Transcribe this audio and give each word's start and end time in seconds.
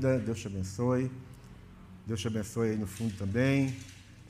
bem-vinda, 0.00 0.18
Deus 0.18 0.40
te 0.40 0.46
abençoe. 0.46 1.10
Deus 2.06 2.20
te 2.20 2.26
abençoe 2.26 2.70
aí 2.70 2.76
no 2.76 2.86
fundo 2.86 3.14
também. 3.18 3.76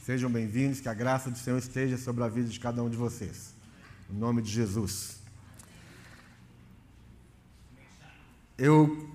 Sejam 0.05 0.29
bem-vindos, 0.29 0.81
que 0.81 0.89
a 0.89 0.95
graça 0.95 1.31
do 1.31 1.39
Senhor 1.39 1.59
esteja 1.59 1.97
sobre 1.97 2.25
a 2.25 2.29
vida 2.29 2.49
de 2.49 2.59
cada 2.59 2.83
um 2.83 2.91
de 2.91 2.97
vocês. 2.97 3.55
Em 4.13 4.19
nome 4.19 4.43
de 4.43 4.51
Jesus. 4.51 5.21
Eu, 8.59 9.09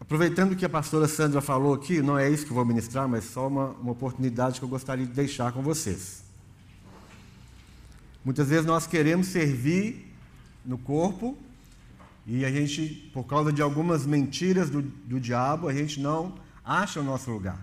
aproveitando 0.00 0.56
que 0.56 0.64
a 0.64 0.70
pastora 0.70 1.06
Sandra 1.06 1.42
falou 1.42 1.74
aqui, 1.74 2.00
não 2.00 2.18
é 2.18 2.30
isso 2.30 2.46
que 2.46 2.52
vou 2.52 2.64
ministrar, 2.64 3.06
mas 3.06 3.24
só 3.24 3.46
uma, 3.46 3.68
uma 3.72 3.92
oportunidade 3.92 4.58
que 4.58 4.64
eu 4.64 4.70
gostaria 4.70 5.04
de 5.04 5.12
deixar 5.12 5.52
com 5.52 5.62
vocês. 5.62 6.22
Muitas 8.24 8.48
vezes 8.48 8.64
nós 8.64 8.86
queremos 8.86 9.26
servir 9.26 10.10
no 10.64 10.78
corpo 10.78 11.36
e 12.26 12.44
a 12.44 12.50
gente, 12.50 13.10
por 13.12 13.24
causa 13.24 13.52
de 13.52 13.62
algumas 13.62 14.06
mentiras 14.06 14.70
do, 14.70 14.82
do 14.82 15.18
diabo, 15.18 15.68
a 15.68 15.72
gente 15.72 16.00
não 16.00 16.34
acha 16.64 17.00
o 17.00 17.02
nosso 17.02 17.30
lugar. 17.30 17.58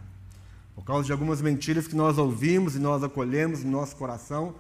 Por 0.75 0.83
causa 0.83 1.05
de 1.05 1.11
algumas 1.11 1.41
mentiras 1.41 1.87
que 1.87 1.95
nós 1.95 2.17
ouvimos 2.17 2.75
e 2.75 2.79
nós 2.79 3.03
acolhemos 3.03 3.63
no 3.63 3.71
nosso 3.71 3.95
coração, 3.95 4.55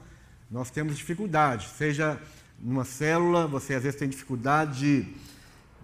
nós 0.49 0.71
temos 0.71 0.97
dificuldade. 0.97 1.67
Seja 1.77 2.19
numa 2.59 2.85
célula, 2.85 3.47
você 3.47 3.75
às 3.75 3.83
vezes 3.83 3.99
tem 3.99 4.09
dificuldade 4.09 4.79
de, 4.79 5.13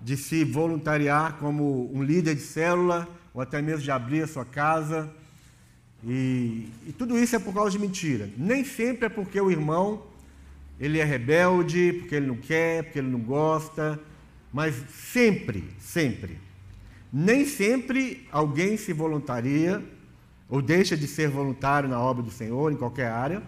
de 0.02 0.18
se 0.18 0.43
voluntariar 0.43 1.38
como 1.38 1.93
um 1.93 2.04
líder 2.04 2.35
de 2.35 2.41
célula, 2.41 3.07
ou 3.34 3.41
até 3.41 3.62
mesmo 3.62 3.82
de 3.82 3.91
abrir 3.91 4.23
a 4.23 4.27
sua 4.27 4.45
casa. 4.45 5.12
E, 6.04 6.70
e 6.88 6.93
tudo 6.98 7.18
isso 7.18 7.35
é 7.35 7.40
por 7.40 7.54
causa 7.54 7.71
de 7.71 7.80
mentira. 7.80 8.30
Nem 8.38 8.63
sempre 8.63 9.05
é 9.07 9.09
porque 9.09 9.40
o 9.40 9.52
irmão 9.52 10.04
ele 10.80 11.00
é 11.00 11.04
rebelde, 11.04 11.94
porque 11.94 12.16
ele 12.16 12.27
não 12.27 12.36
quer, 12.36 12.84
porque 12.84 13.00
ele 13.00 13.09
não 13.09 13.20
gosta, 13.20 14.00
mas 14.52 14.76
sempre, 14.90 15.63
sempre. 15.79 16.38
Nem 17.12 17.46
sempre 17.46 18.27
alguém 18.32 18.76
se 18.77 18.91
voluntaria 18.91 19.84
ou 20.49 20.62
deixa 20.62 20.96
de 20.96 21.07
ser 21.07 21.29
voluntário 21.29 21.90
na 21.90 21.99
obra 21.99 22.21
do 22.21 22.32
Senhor, 22.32 22.71
em 22.71 22.76
qualquer 22.76 23.07
área, 23.07 23.41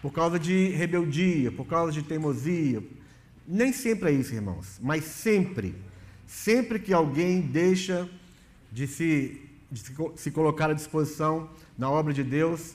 por 0.00 0.12
causa 0.12 0.38
de 0.38 0.68
rebeldia, 0.68 1.50
por 1.50 1.66
causa 1.66 1.92
de 1.92 2.02
teimosia. 2.02 2.82
Nem 3.46 3.72
sempre 3.72 4.10
é 4.10 4.12
isso, 4.12 4.34
irmãos, 4.34 4.78
mas 4.82 5.04
sempre, 5.04 5.74
sempre 6.26 6.78
que 6.78 6.92
alguém 6.92 7.40
deixa 7.40 8.08
de 8.70 8.86
se, 8.86 9.40
de 9.70 9.82
se 10.16 10.30
colocar 10.30 10.70
à 10.70 10.74
disposição 10.74 11.50
na 11.76 11.90
obra 11.90 12.12
de 12.12 12.22
Deus, 12.22 12.74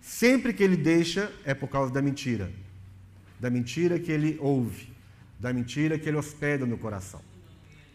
sempre 0.00 0.52
que 0.52 0.62
ele 0.62 0.76
deixa 0.76 1.32
é 1.44 1.52
por 1.52 1.68
causa 1.68 1.92
da 1.92 2.00
mentira. 2.00 2.50
Da 3.40 3.50
mentira 3.50 3.98
que 3.98 4.10
ele 4.10 4.38
ouve, 4.40 4.92
da 5.38 5.52
mentira 5.52 5.98
que 5.98 6.08
ele 6.08 6.16
hospeda 6.16 6.66
no 6.66 6.76
coração. 6.76 7.20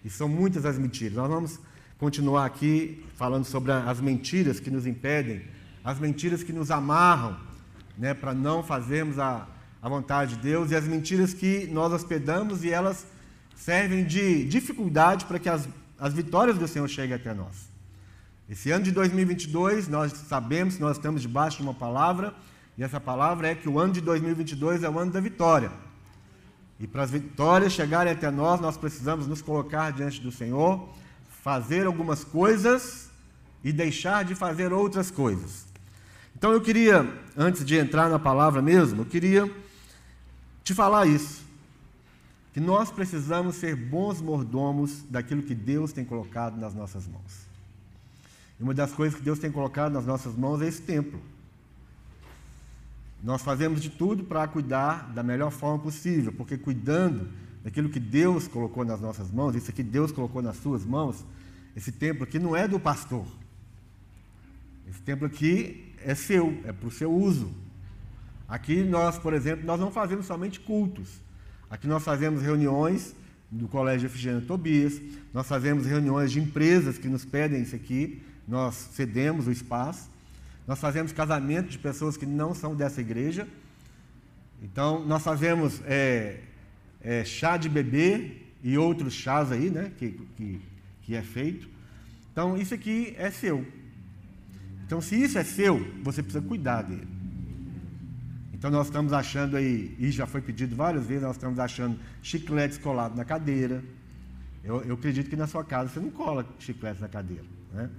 E 0.04 0.10
são 0.10 0.28
muitas 0.28 0.66
as 0.66 0.78
mentiras. 0.78 1.16
Nós 1.16 1.30
vamos 1.30 1.60
continuar 1.98 2.46
aqui 2.46 3.04
falando 3.16 3.46
sobre 3.46 3.72
as 3.72 4.02
mentiras 4.02 4.60
que 4.60 4.70
nos 4.70 4.86
impedem, 4.86 5.42
as 5.84 6.00
mentiras 6.00 6.44
que 6.44 6.52
nos 6.52 6.72
amarram, 6.72 7.38
né, 7.98 8.14
para 8.14 8.34
não 8.34 8.64
fazermos 8.64 9.20
a, 9.20 9.48
a 9.82 9.90
vontade 9.90 10.36
de 10.36 10.42
Deus, 10.42 10.72
e 10.72 10.76
as 10.76 10.86
mentiras 10.86 11.34
que 11.34 11.68
nós 11.68 11.92
hospedamos 11.94 12.64
e 12.64 12.72
elas 12.72 13.06
servem 13.56 14.04
de 14.04 14.46
dificuldade 14.46 15.26
para 15.26 15.40
que 15.40 15.48
as, 15.48 15.68
as 16.00 16.14
vitórias 16.14 16.58
do 16.58 16.68
Senhor 16.68 16.88
cheguem 16.88 17.16
até 17.16 17.34
nós. 17.34 17.72
Esse 18.50 18.72
ano 18.72 18.84
de 18.84 18.92
2022, 18.92 19.88
nós 19.88 20.12
sabemos 20.12 20.78
nós 20.78 20.98
estamos 20.98 21.22
debaixo 21.22 21.58
de 21.58 21.64
uma 21.64 21.74
palavra, 21.74 22.34
e 22.78 22.84
essa 22.84 23.00
palavra 23.00 23.50
é 23.50 23.56
que 23.56 23.70
o 23.70 23.80
ano 23.80 23.94
de 23.94 24.02
2022 24.02 24.84
é 24.84 24.90
o 24.90 24.98
ano 24.98 25.12
da 25.12 25.20
vitória. 25.20 25.72
E 26.80 26.88
para 26.88 27.04
as 27.04 27.12
vitórias 27.12 27.72
chegarem 27.72 28.12
até 28.12 28.32
nós, 28.32 28.60
nós 28.60 28.78
precisamos 28.78 29.28
nos 29.28 29.42
colocar 29.42 29.92
diante 29.92 30.20
do 30.20 30.32
Senhor 30.32 30.90
fazer 31.44 31.86
algumas 31.86 32.24
coisas 32.24 33.10
e 33.64 33.72
deixar 33.72 34.24
de 34.24 34.34
fazer 34.34 34.74
outras 34.74 35.12
coisas. 35.12 35.66
Então 36.36 36.52
eu 36.52 36.62
queria, 36.62 37.08
antes 37.38 37.64
de 37.64 37.78
entrar 37.78 38.10
na 38.10 38.18
palavra 38.18 38.62
mesmo, 38.62 39.02
eu 39.02 39.06
queria 39.06 39.50
te 40.64 40.74
falar 40.74 41.06
isso. 41.06 41.44
Que 42.54 42.60
nós 42.60 42.92
precisamos 42.92 43.56
ser 43.56 43.76
bons 43.76 44.22
mordomos 44.22 45.04
daquilo 45.10 45.44
que 45.44 45.56
Deus 45.56 45.92
tem 45.92 46.06
colocado 46.06 46.58
nas 46.58 46.74
nossas 46.74 47.08
mãos. 47.08 47.48
E 48.60 48.64
uma 48.64 48.74
das 48.74 48.92
coisas 48.92 49.18
que 49.18 49.24
Deus 49.24 49.40
tem 49.40 49.52
colocado 49.52 49.94
nas 49.94 50.06
nossas 50.06 50.36
mãos 50.36 50.62
é 50.62 50.68
esse 50.68 50.82
templo. 50.82 51.20
Nós 53.24 53.42
fazemos 53.42 53.82
de 53.82 53.90
tudo 53.90 54.26
para 54.26 54.46
cuidar 54.48 55.14
da 55.14 55.24
melhor 55.24 55.50
forma 55.50 55.80
possível, 55.80 56.34
porque 56.34 56.58
cuidando 56.58 57.30
daquilo 57.64 57.88
que 57.88 58.00
Deus 58.00 58.50
colocou 58.50 58.84
nas 58.84 59.00
nossas 59.00 59.32
mãos, 59.32 59.56
isso 59.56 59.72
aqui 59.72 59.82
Deus 59.82 60.12
colocou 60.12 60.42
nas 60.42 60.58
suas 60.58 60.86
mãos, 60.86 61.26
esse 61.74 61.90
templo 61.90 62.26
aqui 62.26 62.38
não 62.38 62.54
é 62.54 62.68
do 62.68 62.78
pastor. 62.78 63.26
Esse 64.90 65.02
templo 65.02 65.26
aqui 65.26 65.94
é 66.04 66.14
seu, 66.14 66.62
é 66.66 66.74
para 66.74 66.88
o 66.88 66.92
seu 66.92 67.12
uso. 67.12 67.50
Aqui 68.46 68.84
nós, 68.84 69.18
por 69.18 69.34
exemplo, 69.34 69.66
nós 69.66 69.80
não 69.80 69.90
fazemos 69.90 70.26
somente 70.26 70.60
cultos. 70.60 71.10
Aqui 71.70 71.88
nós 71.88 72.04
fazemos 72.04 72.42
reuniões 72.42 73.16
do 73.50 73.70
Colégio 73.70 74.08
Efigênio 74.08 74.42
Tobias, 74.42 75.00
nós 75.34 75.48
fazemos 75.48 75.86
reuniões 75.86 76.32
de 76.32 76.42
empresas 76.42 76.98
que 76.98 77.08
nos 77.08 77.24
pedem 77.24 77.62
isso 77.62 77.76
aqui, 77.76 78.22
nós 78.46 78.76
cedemos 78.76 79.48
o 79.48 79.52
espaço. 79.52 80.13
Nós 80.68 80.80
fazemos 80.80 81.12
casamento 81.12 81.70
de 81.70 81.78
pessoas 81.78 82.16
que 82.16 82.26
não 82.26 82.54
são 82.54 82.76
dessa 82.76 83.02
igreja. 83.02 83.48
Então, 84.62 85.06
nós 85.06 85.22
fazemos 85.22 85.82
é, 85.86 86.40
é, 87.02 87.26
chá 87.26 87.58
de 87.58 87.68
bebê 87.68 88.38
e 88.64 88.78
outros 88.78 89.14
chás 89.14 89.52
aí, 89.52 89.70
né, 89.70 89.92
que, 89.98 90.12
que, 90.38 90.62
que 91.02 91.16
é 91.16 91.22
feito. 91.22 91.68
Então, 92.32 92.58
isso 92.58 92.74
aqui 92.74 93.14
é 93.18 93.30
seu. 93.30 93.66
Então, 94.86 95.02
se 95.02 95.22
isso 95.22 95.38
é 95.38 95.44
seu, 95.44 95.80
você 96.02 96.24
precisa 96.24 96.44
cuidar 96.44 96.84
dele. 96.84 97.08
Então, 98.54 98.72
nós 98.72 98.88
estamos 98.88 99.12
achando 99.12 99.58
aí, 99.58 99.94
e 100.00 100.10
já 100.12 100.26
foi 100.26 100.42
pedido 100.42 100.74
várias 100.74 101.06
vezes, 101.06 101.24
nós 101.24 101.36
estamos 101.36 101.60
achando 101.60 102.00
chicletes 102.22 102.78
colados 102.78 103.18
na 103.18 103.26
cadeira. 103.26 103.84
Eu, 104.64 104.82
eu 104.84 104.96
acredito 104.96 105.30
que 105.30 105.36
na 105.36 105.46
sua 105.46 105.66
casa 105.66 105.90
você 105.90 106.00
não 106.00 106.10
cola 106.10 106.48
chicletes 106.58 107.02
na 107.02 107.10
cadeira. 107.10 107.44
Né? 107.74 107.90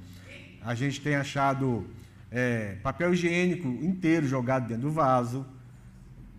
A 0.62 0.74
gente 0.74 1.02
tem 1.02 1.14
achado 1.14 1.86
é, 2.34 2.74
papel 2.82 3.14
higiênico 3.14 3.68
inteiro 3.68 4.26
jogado 4.26 4.66
dentro 4.66 4.82
do 4.82 4.90
vaso, 4.90 5.46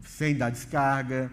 sem 0.01 0.35
dar 0.35 0.49
descarga 0.49 1.31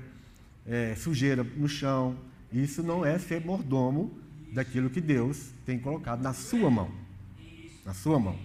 é, 0.65 0.95
sujeira 0.95 1.43
no 1.43 1.69
chão. 1.69 2.17
Isso 2.53 2.81
não 2.81 3.05
é 3.05 3.19
ser 3.19 3.45
mordomo 3.45 4.17
daquilo 4.53 4.89
que 4.89 5.01
Deus 5.01 5.51
tem 5.67 5.81
colocado 5.81 6.23
na 6.23 6.33
sua 6.33 6.71
mão. 6.71 6.93
Na 7.85 7.93
sua 7.93 8.21
mão. 8.21 8.39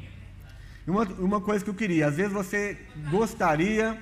Uma, 0.88 1.04
uma 1.04 1.40
coisa 1.42 1.64
que 1.64 1.70
eu 1.70 1.76
queria, 1.76 2.08
às 2.08 2.16
vezes 2.16 2.32
você 2.32 2.78
gostaria, 3.12 4.02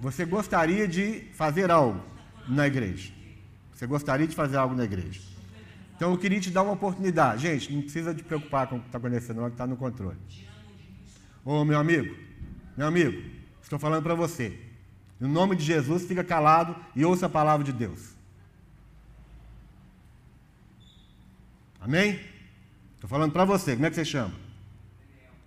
você 0.00 0.26
gostaria 0.26 0.86
de 0.86 1.22
fazer 1.32 1.70
algo 1.70 2.04
na 2.46 2.66
igreja. 2.66 3.12
Você 3.72 3.86
gostaria 3.86 4.26
de 4.26 4.34
fazer 4.34 4.58
algo 4.58 4.74
na 4.74 4.84
igreja. 4.84 5.22
Então 5.96 6.10
eu 6.10 6.18
queria 6.18 6.40
te 6.40 6.50
dar 6.50 6.64
uma 6.64 6.72
oportunidade. 6.72 7.42
Gente, 7.42 7.72
não 7.72 7.80
precisa 7.80 8.12
de 8.12 8.22
preocupar 8.22 8.66
com 8.66 8.76
o 8.76 8.80
que 8.80 8.86
está 8.86 8.98
acontecendo, 8.98 9.40
não, 9.40 9.46
que 9.46 9.54
está 9.54 9.66
no 9.66 9.76
controle. 9.76 10.18
Ô 11.44 11.62
meu 11.64 11.78
amigo, 11.78 12.16
meu 12.74 12.86
amigo, 12.86 13.22
estou 13.62 13.78
falando 13.78 14.02
para 14.02 14.14
você. 14.14 14.58
No 15.20 15.28
nome 15.28 15.54
de 15.54 15.62
Jesus, 15.62 16.06
fica 16.06 16.24
calado 16.24 16.74
e 16.96 17.04
ouça 17.04 17.26
a 17.26 17.28
palavra 17.28 17.64
de 17.64 17.72
Deus. 17.72 18.14
Amém? 21.78 22.18
Estou 22.94 23.10
falando 23.10 23.32
para 23.32 23.44
você, 23.44 23.74
como 23.74 23.84
é 23.84 23.90
que 23.90 23.96
você 23.96 24.06
chama? 24.06 24.32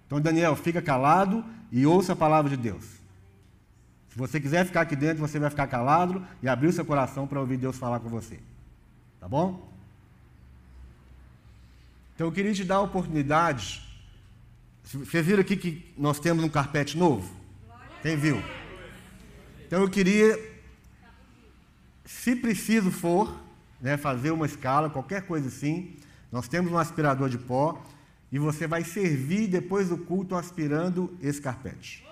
Então, 0.06 0.22
Daniel, 0.22 0.56
fica 0.56 0.84
calado 0.84 1.44
e 1.72 1.84
ouça 1.86 2.14
a 2.14 2.16
palavra 2.16 2.50
de 2.52 2.58
Deus. 2.58 2.86
Se 4.10 4.18
você 4.18 4.40
quiser 4.40 4.66
ficar 4.66 4.82
aqui 4.82 4.96
dentro, 4.96 5.18
você 5.18 5.40
vai 5.40 5.50
ficar 5.50 5.66
calado 5.66 6.24
e 6.44 6.48
abrir 6.48 6.68
o 6.68 6.74
seu 6.74 6.86
coração 6.86 7.26
para 7.26 7.40
ouvir 7.40 7.58
Deus 7.58 7.78
falar 7.78 8.00
com 8.00 8.08
você. 8.08 8.40
Tá 9.20 9.28
bom? 9.28 9.68
Então, 12.14 12.28
eu 12.28 12.32
queria 12.32 12.54
te 12.54 12.64
dar 12.64 12.76
a 12.76 12.82
oportunidade. 12.82 13.87
Vocês 14.88 15.26
viram 15.26 15.42
aqui 15.42 15.58
que 15.58 15.94
nós 15.98 16.18
temos 16.18 16.46
um 16.46 16.48
carpete 16.48 16.98
novo? 16.98 17.30
Quem 18.02 18.16
viu? 18.16 18.42
Então 19.66 19.82
eu 19.82 19.90
queria, 19.90 20.40
se 22.06 22.34
preciso 22.38 22.90
for, 22.90 23.38
né, 23.82 23.98
fazer 23.98 24.32
uma 24.32 24.46
escala, 24.46 24.90
qualquer 24.90 25.24
coisa 25.24 25.50
assim, 25.50 25.98
nós 26.32 26.48
temos 26.48 26.72
um 26.72 26.78
aspirador 26.78 27.28
de 27.28 27.38
pó 27.38 27.86
e 28.32 28.40
você 28.40 28.66
vai 28.66 28.86
servir 28.86 29.48
depois 29.48 29.90
do 29.90 29.98
culto 29.98 30.36
aspirando 30.36 31.14
esse 31.22 31.42
carpete. 31.42 32.08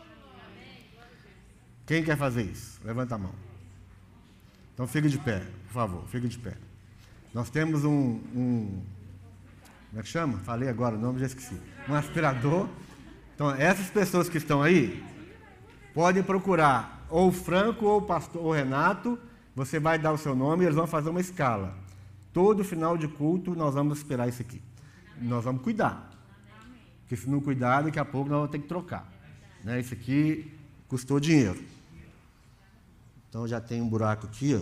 Quem 1.85 2.03
quer 2.03 2.17
fazer 2.17 2.43
isso? 2.43 2.81
Levanta 2.83 3.15
a 3.15 3.17
mão. 3.17 3.33
Então 4.73 4.85
fique 4.85 5.07
de 5.07 5.17
pé, 5.17 5.45
por 5.67 5.73
favor, 5.73 6.05
fique 6.09 6.27
de 6.27 6.37
pé. 6.37 6.57
Nós 7.33 7.49
temos 7.49 7.85
um, 7.85 8.19
um 8.35 8.81
como 9.95 10.01
é 10.01 10.03
que 10.03 10.09
chama? 10.09 10.37
Falei 10.39 10.67
agora 10.67 10.97
o 10.97 10.99
nome, 10.99 11.21
já 11.21 11.25
esqueci. 11.25 11.55
Um 11.87 11.95
aspirador. 11.95 12.67
Então, 13.33 13.49
essas 13.51 13.89
pessoas 13.89 14.27
que 14.27 14.37
estão 14.37 14.61
aí 14.61 15.01
podem 15.93 16.21
procurar 16.21 17.05
ou 17.09 17.31
Franco 17.31 17.85
ou 17.85 17.99
o 17.99 18.01
pastor 18.01 18.43
ou 18.43 18.51
Renato, 18.51 19.17
você 19.55 19.79
vai 19.79 19.97
dar 19.97 20.11
o 20.11 20.17
seu 20.17 20.35
nome 20.35 20.63
e 20.63 20.65
eles 20.65 20.75
vão 20.75 20.85
fazer 20.85 21.09
uma 21.09 21.21
escala. 21.21 21.77
Todo 22.33 22.61
final 22.61 22.97
de 22.97 23.07
culto 23.07 23.55
nós 23.55 23.73
vamos 23.73 23.99
esperar 23.99 24.27
isso 24.27 24.41
aqui. 24.41 24.61
nós 25.21 25.45
vamos 25.45 25.61
cuidar. 25.61 26.11
Porque 27.03 27.15
se 27.15 27.29
não 27.29 27.39
cuidar, 27.39 27.83
daqui 27.83 27.97
a 27.97 28.03
pouco 28.03 28.29
nós 28.29 28.39
vamos 28.39 28.51
ter 28.51 28.59
que 28.59 28.67
trocar. 28.67 29.09
Né? 29.63 29.79
Isso 29.79 29.93
aqui 29.93 30.51
custou 30.89 31.21
dinheiro. 31.21 31.63
Então 33.29 33.47
já 33.47 33.61
tem 33.61 33.81
um 33.81 33.87
buraco 33.87 34.27
aqui, 34.27 34.61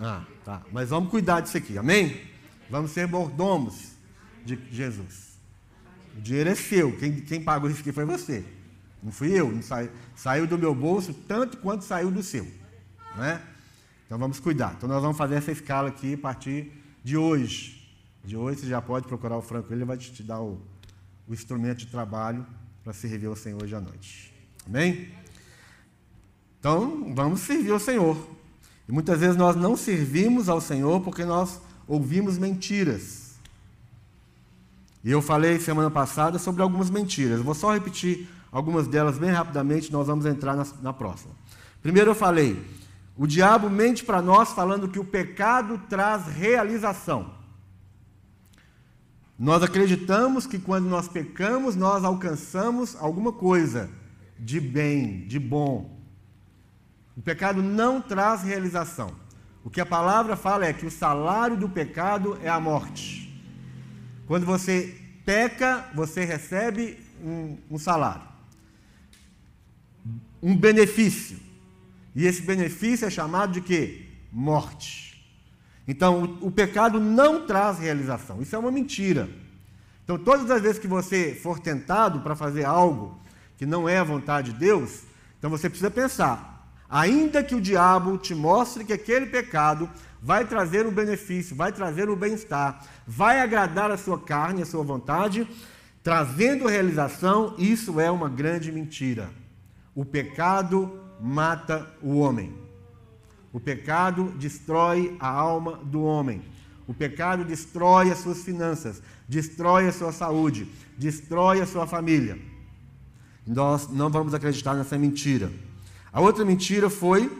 Ah, 0.00 0.24
tá. 0.44 0.62
Mas 0.72 0.88
vamos 0.88 1.10
cuidar 1.10 1.42
disso 1.42 1.56
aqui, 1.56 1.78
amém? 1.78 2.34
Vamos 2.70 2.90
ser 2.90 3.06
mordomos 3.06 3.92
de 4.44 4.58
Jesus. 4.70 5.38
O 6.16 6.20
dinheiro 6.20 6.50
é 6.50 6.54
seu. 6.54 6.96
Quem, 6.96 7.20
quem 7.20 7.42
pagou 7.42 7.70
isso 7.70 7.80
aqui 7.80 7.92
foi 7.92 8.04
você. 8.04 8.44
Não 9.02 9.12
fui 9.12 9.32
eu. 9.32 9.50
Não 9.50 9.62
saiu, 9.62 9.90
saiu 10.14 10.46
do 10.46 10.58
meu 10.58 10.74
bolso 10.74 11.12
tanto 11.12 11.58
quanto 11.58 11.84
saiu 11.84 12.10
do 12.10 12.22
seu. 12.22 12.46
Né? 13.16 13.40
Então 14.06 14.18
vamos 14.18 14.40
cuidar. 14.40 14.74
Então 14.76 14.88
nós 14.88 15.02
vamos 15.02 15.16
fazer 15.16 15.36
essa 15.36 15.52
escala 15.52 15.88
aqui 15.88 16.14
a 16.14 16.18
partir 16.18 16.72
de 17.02 17.16
hoje. 17.16 17.76
De 18.24 18.36
hoje 18.36 18.60
você 18.60 18.66
já 18.66 18.82
pode 18.82 19.06
procurar 19.06 19.36
o 19.36 19.42
Franco, 19.42 19.72
ele 19.72 19.84
vai 19.84 19.96
te 19.96 20.22
dar 20.22 20.40
o, 20.40 20.60
o 21.28 21.34
instrumento 21.34 21.78
de 21.78 21.86
trabalho 21.86 22.44
para 22.82 22.92
servir 22.92 23.26
ao 23.26 23.36
Senhor 23.36 23.62
hoje 23.62 23.74
à 23.74 23.80
noite. 23.80 24.34
Amém? 24.66 25.12
Então 26.58 27.14
vamos 27.14 27.40
servir 27.40 27.70
ao 27.70 27.78
Senhor. 27.78 28.16
E 28.88 28.92
muitas 28.92 29.20
vezes 29.20 29.36
nós 29.36 29.54
não 29.56 29.76
servimos 29.76 30.48
ao 30.48 30.60
Senhor 30.60 31.00
porque 31.00 31.24
nós 31.24 31.60
ouvimos 31.86 32.38
mentiras. 32.38 33.34
E 35.04 35.10
eu 35.10 35.22
falei 35.22 35.58
semana 35.60 35.90
passada 35.90 36.38
sobre 36.38 36.62
algumas 36.62 36.90
mentiras. 36.90 37.40
vou 37.40 37.54
só 37.54 37.72
repetir 37.72 38.28
algumas 38.50 38.88
delas 38.88 39.18
bem 39.18 39.30
rapidamente, 39.30 39.92
nós 39.92 40.06
vamos 40.06 40.26
entrar 40.26 40.56
na, 40.56 40.66
na 40.82 40.92
próxima. 40.92 41.32
Primeiro 41.82 42.10
eu 42.10 42.14
falei, 42.14 42.60
o 43.16 43.26
diabo 43.26 43.70
mente 43.70 44.04
para 44.04 44.20
nós 44.20 44.52
falando 44.52 44.88
que 44.88 44.98
o 44.98 45.04
pecado 45.04 45.80
traz 45.88 46.26
realização. 46.26 47.34
Nós 49.38 49.62
acreditamos 49.62 50.46
que 50.46 50.58
quando 50.58 50.86
nós 50.86 51.08
pecamos, 51.08 51.76
nós 51.76 52.02
alcançamos 52.04 52.96
alguma 52.96 53.32
coisa 53.32 53.90
de 54.38 54.58
bem, 54.58 55.26
de 55.26 55.38
bom. 55.38 55.98
O 57.16 57.22
pecado 57.22 57.62
não 57.62 58.00
traz 58.00 58.42
realização. 58.42 59.14
O 59.66 59.70
que 59.70 59.80
a 59.80 59.84
palavra 59.84 60.36
fala 60.36 60.64
é 60.64 60.72
que 60.72 60.86
o 60.86 60.90
salário 60.92 61.56
do 61.56 61.68
pecado 61.68 62.38
é 62.40 62.48
a 62.48 62.60
morte. 62.60 63.36
Quando 64.24 64.46
você 64.46 64.96
peca, 65.24 65.84
você 65.92 66.24
recebe 66.24 67.00
um, 67.20 67.58
um 67.68 67.76
salário, 67.76 68.22
um 70.40 70.56
benefício. 70.56 71.36
E 72.14 72.26
esse 72.26 72.42
benefício 72.42 73.08
é 73.08 73.10
chamado 73.10 73.54
de 73.54 73.60
quê? 73.60 74.06
Morte. 74.30 75.20
Então, 75.88 76.38
o, 76.40 76.46
o 76.46 76.50
pecado 76.52 77.00
não 77.00 77.44
traz 77.44 77.80
realização. 77.80 78.40
Isso 78.40 78.54
é 78.54 78.58
uma 78.60 78.70
mentira. 78.70 79.28
Então, 80.04 80.16
todas 80.16 80.48
as 80.48 80.62
vezes 80.62 80.78
que 80.78 80.86
você 80.86 81.34
for 81.34 81.58
tentado 81.58 82.20
para 82.20 82.36
fazer 82.36 82.64
algo 82.64 83.20
que 83.58 83.66
não 83.66 83.88
é 83.88 83.98
a 83.98 84.04
vontade 84.04 84.52
de 84.52 84.60
Deus, 84.60 85.02
então 85.36 85.50
você 85.50 85.68
precisa 85.68 85.90
pensar: 85.90 86.55
Ainda 86.88 87.42
que 87.42 87.54
o 87.54 87.60
diabo 87.60 88.16
te 88.16 88.34
mostre 88.34 88.84
que 88.84 88.92
aquele 88.92 89.26
pecado 89.26 89.88
vai 90.22 90.44
trazer 90.44 90.86
um 90.86 90.92
benefício, 90.92 91.54
vai 91.54 91.72
trazer 91.72 92.08
um 92.08 92.16
bem-estar, 92.16 92.84
vai 93.06 93.40
agradar 93.40 93.90
a 93.90 93.96
sua 93.96 94.18
carne, 94.18 94.62
a 94.62 94.66
sua 94.66 94.82
vontade, 94.82 95.48
trazendo 96.02 96.68
realização, 96.68 97.54
isso 97.58 98.00
é 98.00 98.10
uma 98.10 98.28
grande 98.28 98.70
mentira. 98.70 99.30
O 99.94 100.04
pecado 100.04 101.00
mata 101.20 101.86
o 102.02 102.18
homem. 102.18 102.54
O 103.52 103.58
pecado 103.58 104.32
destrói 104.38 105.16
a 105.18 105.28
alma 105.28 105.76
do 105.76 106.02
homem. 106.02 106.42
O 106.86 106.94
pecado 106.94 107.44
destrói 107.44 108.10
as 108.10 108.18
suas 108.18 108.42
finanças, 108.42 109.02
destrói 109.28 109.88
a 109.88 109.92
sua 109.92 110.12
saúde, 110.12 110.68
destrói 110.96 111.60
a 111.60 111.66
sua 111.66 111.86
família. 111.86 112.38
Nós 113.46 113.88
não 113.88 114.10
vamos 114.10 114.34
acreditar 114.34 114.74
nessa 114.74 114.98
mentira. 114.98 115.50
A 116.16 116.20
outra 116.22 116.46
mentira 116.46 116.88
foi 116.88 117.30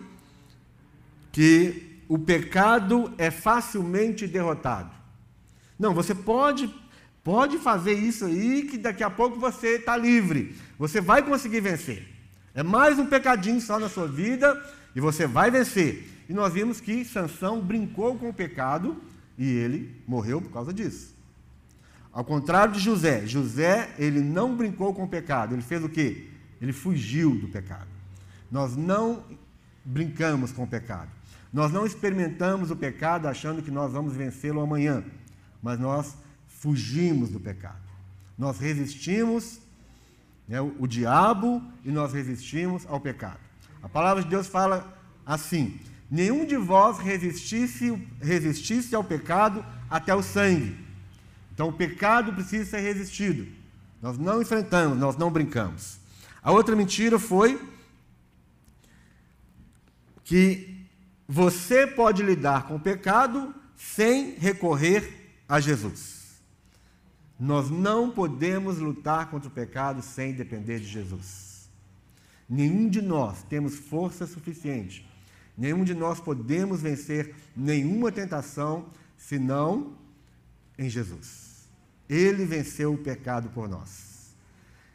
que 1.32 2.02
o 2.06 2.18
pecado 2.18 3.10
é 3.16 3.30
facilmente 3.30 4.26
derrotado. 4.26 4.90
Não, 5.78 5.94
você 5.94 6.14
pode 6.14 6.68
pode 7.24 7.56
fazer 7.56 7.94
isso 7.94 8.26
aí 8.26 8.64
que 8.64 8.76
daqui 8.76 9.02
a 9.02 9.08
pouco 9.08 9.40
você 9.40 9.76
está 9.76 9.96
livre. 9.96 10.54
Você 10.78 11.00
vai 11.00 11.22
conseguir 11.22 11.62
vencer. 11.62 12.06
É 12.54 12.62
mais 12.62 12.98
um 12.98 13.06
pecadinho 13.06 13.62
só 13.62 13.78
na 13.78 13.88
sua 13.88 14.06
vida 14.06 14.62
e 14.94 15.00
você 15.00 15.26
vai 15.26 15.50
vencer. 15.50 16.06
E 16.28 16.34
nós 16.34 16.52
vimos 16.52 16.78
que 16.78 17.02
Sansão 17.02 17.62
brincou 17.62 18.18
com 18.18 18.28
o 18.28 18.34
pecado 18.34 18.94
e 19.38 19.48
ele 19.48 19.90
morreu 20.06 20.38
por 20.38 20.50
causa 20.50 20.70
disso. 20.70 21.16
Ao 22.12 22.22
contrário 22.22 22.74
de 22.74 22.80
José, 22.80 23.26
José, 23.26 23.94
ele 23.98 24.20
não 24.20 24.54
brincou 24.54 24.92
com 24.92 25.04
o 25.04 25.08
pecado, 25.08 25.54
ele 25.54 25.62
fez 25.62 25.82
o 25.82 25.88
quê? 25.88 26.26
Ele 26.60 26.74
fugiu 26.74 27.34
do 27.36 27.48
pecado. 27.48 27.95
Nós 28.50 28.76
não 28.76 29.24
brincamos 29.84 30.52
com 30.52 30.64
o 30.64 30.66
pecado. 30.66 31.10
Nós 31.52 31.72
não 31.72 31.86
experimentamos 31.86 32.70
o 32.70 32.76
pecado 32.76 33.26
achando 33.26 33.62
que 33.62 33.70
nós 33.70 33.92
vamos 33.92 34.14
vencê-lo 34.14 34.60
amanhã, 34.60 35.04
mas 35.62 35.78
nós 35.78 36.14
fugimos 36.48 37.30
do 37.30 37.40
pecado. 37.40 37.80
Nós 38.36 38.58
resistimos 38.58 39.58
né, 40.46 40.60
o, 40.60 40.74
o 40.78 40.86
diabo 40.86 41.62
e 41.84 41.90
nós 41.90 42.12
resistimos 42.12 42.84
ao 42.86 43.00
pecado. 43.00 43.40
A 43.82 43.88
palavra 43.88 44.22
de 44.22 44.28
Deus 44.28 44.46
fala 44.46 44.98
assim: 45.24 45.80
nenhum 46.10 46.44
de 46.44 46.56
vós 46.56 46.98
resistisse, 46.98 47.90
resistisse 48.20 48.94
ao 48.94 49.04
pecado 49.04 49.64
até 49.88 50.14
o 50.14 50.22
sangue. 50.22 50.76
Então 51.54 51.68
o 51.68 51.72
pecado 51.72 52.32
precisa 52.32 52.64
ser 52.64 52.80
resistido. 52.80 53.46
Nós 54.02 54.18
não 54.18 54.42
enfrentamos, 54.42 54.98
nós 54.98 55.16
não 55.16 55.30
brincamos. 55.30 55.98
A 56.42 56.52
outra 56.52 56.76
mentira 56.76 57.18
foi 57.18 57.60
que 60.26 60.84
você 61.26 61.86
pode 61.86 62.20
lidar 62.20 62.66
com 62.66 62.74
o 62.74 62.80
pecado 62.80 63.54
sem 63.76 64.32
recorrer 64.32 65.32
a 65.48 65.60
Jesus. 65.60 66.42
Nós 67.38 67.70
não 67.70 68.10
podemos 68.10 68.78
lutar 68.78 69.30
contra 69.30 69.48
o 69.48 69.52
pecado 69.52 70.02
sem 70.02 70.32
depender 70.32 70.80
de 70.80 70.86
Jesus. 70.86 71.70
Nenhum 72.48 72.88
de 72.88 73.00
nós 73.00 73.44
temos 73.44 73.76
força 73.76 74.26
suficiente, 74.26 75.08
nenhum 75.56 75.84
de 75.84 75.94
nós 75.94 76.18
podemos 76.18 76.82
vencer 76.82 77.32
nenhuma 77.56 78.10
tentação 78.10 78.86
senão 79.16 79.96
em 80.76 80.88
Jesus. 80.88 81.68
Ele 82.08 82.44
venceu 82.44 82.94
o 82.94 82.98
pecado 82.98 83.48
por 83.50 83.68
nós. 83.68 84.34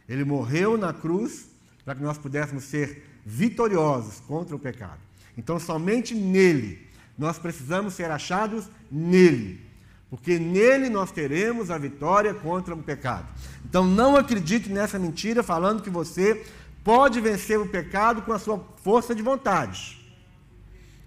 Ele 0.10 0.26
morreu 0.26 0.78
na 0.78 0.92
cruz 0.92 1.50
para 1.86 1.96
que 1.96 2.04
nós 2.04 2.18
pudéssemos 2.18 2.66
ser 2.66 3.22
vitoriosos 3.26 4.20
contra 4.22 4.54
o 4.54 4.60
pecado. 4.60 5.11
Então, 5.38 5.60
somente 5.60 6.14
nele, 6.14 6.88
nós 7.18 7.38
precisamos 7.38 7.94
ser 7.94 8.10
achados 8.12 8.70
nele, 8.92 9.66
porque 10.10 10.38
nele 10.40 10.90
nós 10.90 11.12
teremos 11.12 11.70
a 11.72 11.78
vitória 11.78 12.34
contra 12.34 12.74
o 12.74 12.84
pecado. 12.84 13.28
Então, 13.66 13.86
não 13.86 14.16
acredite 14.16 14.70
nessa 14.70 15.00
mentira 15.00 15.42
falando 15.44 15.82
que 15.82 15.90
você 15.90 16.46
pode 16.84 17.22
vencer 17.22 17.60
o 17.60 17.68
pecado 17.68 18.22
com 18.24 18.34
a 18.34 18.40
sua 18.40 18.60
força 18.84 19.14
de 19.14 19.22
vontade. 19.22 20.00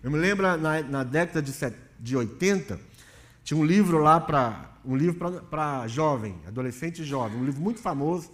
Eu 0.03 0.11
me 0.11 0.19
lembro 0.19 0.45
na, 0.59 0.83
na 0.83 1.03
década 1.03 1.41
de, 1.43 1.53
de 1.99 2.17
80, 2.17 2.79
tinha 3.43 3.59
um 3.59 3.65
livro 3.65 3.99
lá 3.99 4.21
para 4.21 4.71
um 4.85 4.97
livro 4.97 5.43
para 5.51 5.87
jovem, 5.89 6.37
adolescente 6.47 7.01
e 7.01 7.05
jovem, 7.05 7.39
um 7.39 7.45
livro 7.45 7.61
muito 7.61 7.81
famoso. 7.81 8.31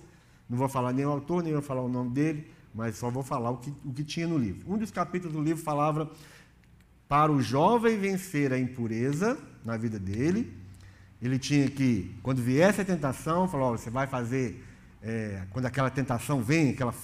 Não 0.49 0.59
vou 0.59 0.69
falar 0.69 0.93
nem 0.93 1.07
o 1.07 1.11
autor, 1.11 1.45
nem 1.45 1.53
vou 1.53 1.63
falar 1.63 1.81
o 1.81 1.89
nome 1.89 2.11
dele, 2.11 2.51
mas 2.75 2.97
só 2.97 3.11
vou 3.11 3.23
falar 3.23 3.51
o 3.51 3.59
que, 3.59 3.73
o 3.85 3.93
que 3.93 4.05
tinha 4.05 4.27
no 4.27 4.39
livro. 4.39 4.73
Um 4.73 4.79
dos 4.79 4.91
capítulos 4.91 5.35
do 5.37 5.43
livro 5.43 5.63
falava 5.63 6.11
para 7.09 7.33
o 7.33 7.43
jovem 7.43 7.99
vencer 7.99 8.53
a 8.53 8.59
impureza 8.59 9.37
na 9.65 9.77
vida 9.77 9.99
dele, 9.99 10.57
ele 11.21 11.39
tinha 11.39 11.69
que, 11.69 12.17
quando 12.23 12.41
viesse 12.41 12.81
a 12.81 12.85
tentação, 12.85 13.49
falou: 13.49 13.77
você 13.77 13.91
vai 13.91 14.07
fazer, 14.07 14.65
é, 15.03 15.45
quando 15.51 15.67
aquela 15.67 15.91
tentação 15.91 16.43
vem, 16.43 16.71
aquela, 16.71 16.95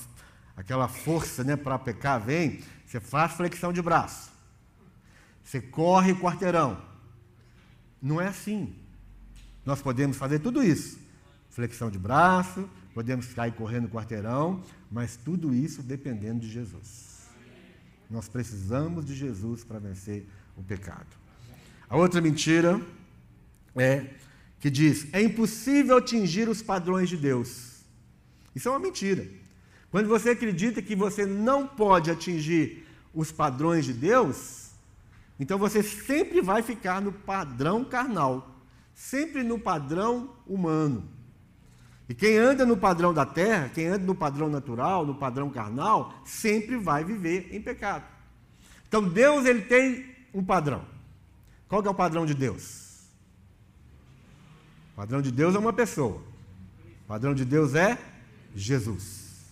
aquela 0.56 0.88
força 0.88 1.44
né, 1.44 1.56
para 1.56 1.78
pecar 1.78 2.20
vem, 2.20 2.60
você 2.86 3.00
faz 3.00 3.32
flexão 3.32 3.72
de 3.72 3.82
braço, 3.82 4.30
você 5.44 5.60
corre 5.60 6.12
o 6.12 6.20
quarteirão. 6.20 6.80
Não 8.00 8.20
é 8.20 8.28
assim. 8.28 8.74
Nós 9.64 9.82
podemos 9.82 10.16
fazer 10.16 10.38
tudo 10.38 10.62
isso: 10.62 10.98
flexão 11.50 11.90
de 11.90 11.98
braço, 11.98 12.68
podemos 12.96 13.26
sair 13.26 13.52
correndo 13.52 13.84
o 13.84 13.90
quarteirão, 13.90 14.62
mas 14.90 15.18
tudo 15.18 15.54
isso 15.54 15.82
dependendo 15.82 16.40
de 16.40 16.48
Jesus. 16.50 17.28
Nós 18.08 18.26
precisamos 18.26 19.04
de 19.04 19.14
Jesus 19.14 19.62
para 19.62 19.78
vencer 19.78 20.26
o 20.56 20.62
pecado. 20.62 21.14
A 21.90 21.96
outra 21.98 22.22
mentira 22.22 22.80
é 23.74 24.06
que 24.58 24.70
diz: 24.70 25.12
é 25.12 25.20
impossível 25.20 25.98
atingir 25.98 26.48
os 26.48 26.62
padrões 26.62 27.10
de 27.10 27.18
Deus. 27.18 27.82
Isso 28.54 28.66
é 28.66 28.70
uma 28.70 28.80
mentira. 28.80 29.28
Quando 29.90 30.08
você 30.08 30.30
acredita 30.30 30.80
que 30.80 30.96
você 30.96 31.26
não 31.26 31.68
pode 31.68 32.10
atingir 32.10 32.86
os 33.12 33.30
padrões 33.30 33.84
de 33.84 33.92
Deus, 33.92 34.70
então 35.38 35.58
você 35.58 35.82
sempre 35.82 36.40
vai 36.40 36.62
ficar 36.62 37.02
no 37.02 37.12
padrão 37.12 37.84
carnal. 37.84 38.56
sempre 38.94 39.42
no 39.42 39.58
padrão 39.58 40.34
humano. 40.46 41.15
E 42.08 42.14
quem 42.14 42.36
anda 42.36 42.64
no 42.64 42.76
padrão 42.76 43.12
da 43.12 43.26
terra, 43.26 43.68
quem 43.68 43.88
anda 43.88 44.04
no 44.04 44.14
padrão 44.14 44.48
natural, 44.48 45.04
no 45.04 45.14
padrão 45.14 45.50
carnal, 45.50 46.14
sempre 46.24 46.76
vai 46.76 47.02
viver 47.02 47.48
em 47.52 47.60
pecado. 47.60 48.04
Então 48.86 49.02
Deus 49.02 49.44
ele 49.44 49.62
tem 49.62 50.06
um 50.32 50.44
padrão. 50.44 50.84
Qual 51.68 51.84
é 51.84 51.88
o 51.88 51.94
padrão 51.94 52.24
de 52.24 52.34
Deus? 52.34 53.00
O 54.92 54.96
padrão 54.96 55.20
de 55.20 55.32
Deus 55.32 55.54
é 55.54 55.58
uma 55.58 55.72
pessoa. 55.72 56.22
O 57.04 57.08
padrão 57.08 57.34
de 57.34 57.44
Deus 57.44 57.74
é 57.74 57.98
Jesus. 58.54 59.44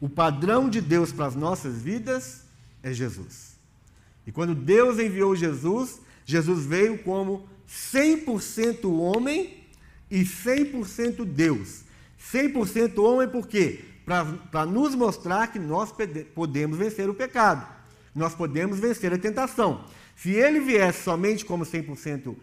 O 0.00 0.08
padrão 0.08 0.70
de 0.70 0.80
Deus 0.80 1.12
para 1.12 1.26
as 1.26 1.34
nossas 1.34 1.82
vidas 1.82 2.44
é 2.82 2.92
Jesus. 2.92 3.58
E 4.26 4.32
quando 4.32 4.54
Deus 4.54 4.98
enviou 4.98 5.36
Jesus, 5.36 6.00
Jesus 6.24 6.64
veio 6.64 6.98
como 6.98 7.46
100% 7.68 8.90
homem 8.90 9.59
e 10.10 10.22
100% 10.22 11.24
Deus. 11.24 11.84
100% 12.32 12.98
homem 13.02 13.28
por 13.28 13.46
quê? 13.46 13.84
Para 14.04 14.66
nos 14.66 14.94
mostrar 14.94 15.52
que 15.52 15.58
nós 15.58 15.94
podemos 16.34 16.76
vencer 16.76 17.08
o 17.08 17.14
pecado. 17.14 17.66
Nós 18.14 18.34
podemos 18.34 18.78
vencer 18.78 19.12
a 19.12 19.18
tentação. 19.18 19.84
Se 20.16 20.30
ele 20.30 20.60
viesse 20.60 21.04
somente 21.04 21.44
como 21.44 21.64
100% 21.64 22.36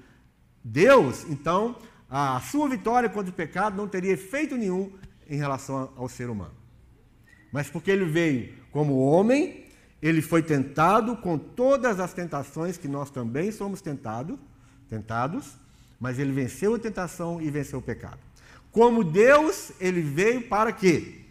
Deus, 0.64 1.26
então 1.30 1.78
a 2.10 2.40
sua 2.40 2.70
vitória 2.70 3.10
contra 3.10 3.30
o 3.30 3.36
pecado 3.36 3.76
não 3.76 3.88
teria 3.88 4.14
efeito 4.14 4.56
nenhum 4.56 4.92
em 5.30 5.38
relação 5.38 5.92
ao 5.96 6.08
ser 6.08 6.30
humano. 6.30 6.56
Mas 7.52 7.70
porque 7.70 7.92
ele 7.92 8.06
veio 8.06 8.54
como 8.72 8.98
homem, 8.98 9.66
ele 10.02 10.22
foi 10.22 10.42
tentado 10.42 11.18
com 11.18 11.38
todas 11.38 12.00
as 12.00 12.14
tentações 12.14 12.78
que 12.78 12.88
nós 12.88 13.10
também 13.10 13.52
somos 13.52 13.82
tentado, 13.82 14.40
tentados, 14.90 15.58
mas 16.00 16.20
ele 16.20 16.32
venceu 16.32 16.76
a 16.76 16.80
tentação 16.80 17.42
e 17.42 17.50
venceu 17.50 17.80
o 17.80 17.82
pecado. 17.82 18.20
Como 18.72 19.04
Deus, 19.04 19.72
ele 19.80 20.02
veio 20.02 20.44
para 20.48 20.72
quê? 20.72 21.22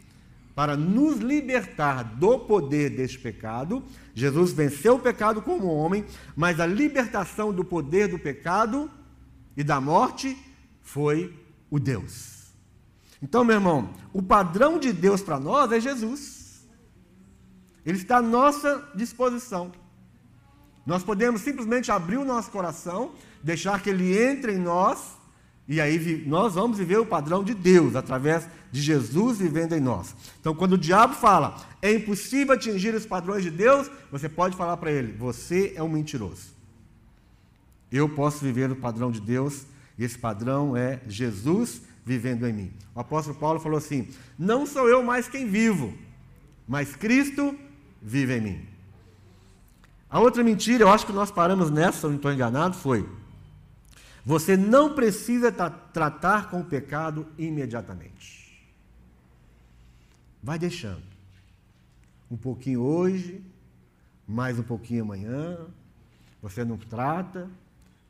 Para 0.54 0.76
nos 0.76 1.18
libertar 1.18 2.02
do 2.02 2.38
poder 2.40 2.90
deste 2.90 3.18
pecado. 3.18 3.84
Jesus 4.14 4.52
venceu 4.52 4.96
o 4.96 4.98
pecado 4.98 5.42
como 5.42 5.66
homem, 5.66 6.04
mas 6.34 6.58
a 6.58 6.66
libertação 6.66 7.52
do 7.52 7.64
poder 7.64 8.08
do 8.08 8.18
pecado 8.18 8.90
e 9.56 9.62
da 9.62 9.80
morte 9.80 10.36
foi 10.82 11.34
o 11.70 11.78
Deus. 11.78 12.52
Então, 13.22 13.44
meu 13.44 13.56
irmão, 13.56 13.94
o 14.12 14.22
padrão 14.22 14.78
de 14.78 14.92
Deus 14.92 15.22
para 15.22 15.38
nós 15.38 15.72
é 15.72 15.80
Jesus. 15.80 16.66
Ele 17.84 17.98
está 17.98 18.18
à 18.18 18.22
nossa 18.22 18.90
disposição. 18.94 19.72
Nós 20.86 21.02
podemos 21.02 21.40
simplesmente 21.40 21.90
abrir 21.90 22.16
o 22.16 22.24
nosso 22.24 22.50
coração 22.50 23.12
deixar 23.42 23.82
que 23.82 23.90
Ele 23.90 24.16
entre 24.16 24.52
em 24.52 24.58
nós, 24.58 25.16
e 25.68 25.80
aí 25.80 26.24
nós 26.26 26.54
vamos 26.54 26.78
viver 26.78 26.98
o 26.98 27.04
padrão 27.04 27.42
de 27.42 27.52
Deus, 27.54 27.96
através 27.96 28.48
de 28.70 28.80
Jesus 28.80 29.38
vivendo 29.38 29.74
em 29.74 29.80
nós. 29.80 30.14
Então, 30.40 30.54
quando 30.54 30.74
o 30.74 30.78
diabo 30.78 31.14
fala, 31.14 31.56
é 31.82 31.92
impossível 31.92 32.54
atingir 32.54 32.94
os 32.94 33.04
padrões 33.04 33.42
de 33.42 33.50
Deus, 33.50 33.90
você 34.12 34.28
pode 34.28 34.56
falar 34.56 34.76
para 34.76 34.92
ele, 34.92 35.12
você 35.12 35.72
é 35.74 35.82
um 35.82 35.88
mentiroso. 35.88 36.54
Eu 37.90 38.08
posso 38.08 38.44
viver 38.44 38.70
o 38.70 38.76
padrão 38.76 39.10
de 39.10 39.20
Deus, 39.20 39.66
e 39.98 40.04
esse 40.04 40.16
padrão 40.16 40.76
é 40.76 41.00
Jesus 41.08 41.82
vivendo 42.04 42.46
em 42.46 42.52
mim. 42.52 42.72
O 42.94 43.00
apóstolo 43.00 43.36
Paulo 43.36 43.58
falou 43.58 43.78
assim: 43.78 44.08
Não 44.38 44.66
sou 44.66 44.88
eu 44.88 45.02
mais 45.02 45.28
quem 45.28 45.48
vivo, 45.48 45.92
mas 46.68 46.94
Cristo 46.94 47.56
vive 48.00 48.36
em 48.36 48.40
mim. 48.40 48.75
A 50.08 50.20
outra 50.20 50.42
mentira, 50.44 50.84
eu 50.84 50.88
acho 50.88 51.06
que 51.06 51.12
nós 51.12 51.30
paramos 51.30 51.70
nessa, 51.70 52.08
não 52.08 52.16
estou 52.16 52.32
enganado, 52.32 52.76
foi: 52.76 53.08
você 54.24 54.56
não 54.56 54.94
precisa 54.94 55.52
tra 55.52 55.70
tratar 55.70 56.50
com 56.50 56.60
o 56.60 56.64
pecado 56.64 57.26
imediatamente. 57.38 58.60
Vai 60.42 60.58
deixando. 60.58 61.02
Um 62.30 62.36
pouquinho 62.36 62.80
hoje, 62.80 63.40
mais 64.26 64.58
um 64.58 64.62
pouquinho 64.62 65.04
amanhã. 65.04 65.58
Você 66.42 66.64
não 66.64 66.76
trata, 66.76 67.48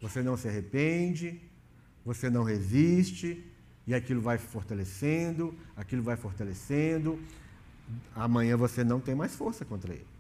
você 0.00 0.22
não 0.22 0.36
se 0.36 0.48
arrepende, 0.48 1.40
você 2.04 2.28
não 2.28 2.44
resiste, 2.44 3.44
e 3.86 3.94
aquilo 3.94 4.20
vai 4.20 4.36
fortalecendo, 4.38 5.54
aquilo 5.76 6.02
vai 6.02 6.16
fortalecendo. 6.16 7.18
Amanhã 8.14 8.56
você 8.56 8.82
não 8.82 9.00
tem 9.00 9.14
mais 9.14 9.34
força 9.36 9.64
contra 9.64 9.92
ele. 9.92 10.15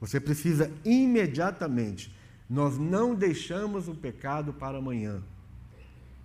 Você 0.00 0.20
precisa 0.20 0.70
imediatamente 0.84 2.14
nós 2.48 2.78
não 2.78 3.14
deixamos 3.14 3.88
o 3.88 3.94
pecado 3.94 4.52
para 4.52 4.78
amanhã. 4.78 5.22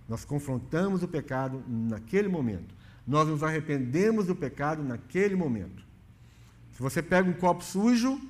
Nós 0.08 0.24
confrontamos 0.24 1.02
o 1.02 1.08
pecado 1.08 1.62
naquele 1.66 2.28
momento. 2.28 2.74
Nós 3.06 3.26
nos 3.26 3.42
arrependemos 3.42 4.26
do 4.26 4.36
pecado 4.36 4.82
naquele 4.82 5.34
momento. 5.34 5.84
Se 6.72 6.80
você 6.80 7.02
pega 7.02 7.28
um 7.28 7.32
copo 7.32 7.64
sujo, 7.64 8.20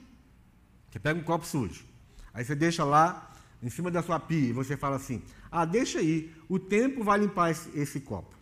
você 0.90 0.98
pega 0.98 1.20
um 1.20 1.22
copo 1.22 1.46
sujo, 1.46 1.84
aí 2.32 2.44
você 2.44 2.54
deixa 2.54 2.84
lá 2.84 3.32
em 3.62 3.70
cima 3.70 3.90
da 3.90 4.02
sua 4.02 4.18
pia 4.18 4.48
e 4.48 4.52
você 4.52 4.76
fala 4.76 4.96
assim: 4.96 5.22
ah, 5.50 5.64
deixa 5.64 5.98
aí, 5.98 6.34
o 6.48 6.58
tempo 6.58 7.04
vai 7.04 7.18
limpar 7.18 7.50
esse, 7.50 7.78
esse 7.78 8.00
copo. 8.00 8.34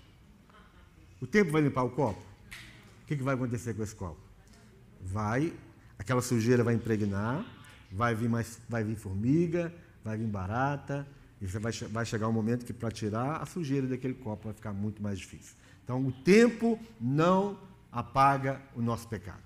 O 1.21 1.27
tempo 1.27 1.51
vai 1.51 1.61
limpar 1.61 1.83
o 1.83 1.91
copo? 1.91 2.23
O 3.03 3.07
que, 3.07 3.17
que 3.17 3.23
vai 3.23 3.35
acontecer 3.35 3.75
com 3.75 3.83
esse 3.83 3.95
copo? 3.95 4.21
Vai, 5.01 5.53
aquela 6.01 6.23
sujeira 6.23 6.65
vai 6.65 6.73
impregnar, 6.73 7.45
vai 7.93 8.15
vir 8.15 8.29
mais, 8.29 8.59
vai 8.67 8.83
vir 8.83 8.97
formiga, 8.97 9.71
vai 10.03 10.17
vir 10.17 10.27
barata, 10.27 11.07
e 11.43 11.47
vai, 11.47 11.71
vai 11.73 12.07
chegar 12.07 12.27
um 12.27 12.33
momento 12.33 12.65
que 12.65 12.73
para 12.73 12.91
tirar 12.91 13.37
a 13.37 13.45
sujeira 13.45 13.87
daquele 13.87 14.15
copo 14.15 14.45
vai 14.45 14.55
ficar 14.55 14.73
muito 14.73 15.03
mais 15.03 15.19
difícil. 15.19 15.55
Então, 15.85 16.07
o 16.07 16.11
tempo 16.11 16.79
não 16.99 17.59
apaga 17.93 18.63
o 18.75 18.81
nosso 18.81 19.07
pecado. 19.09 19.43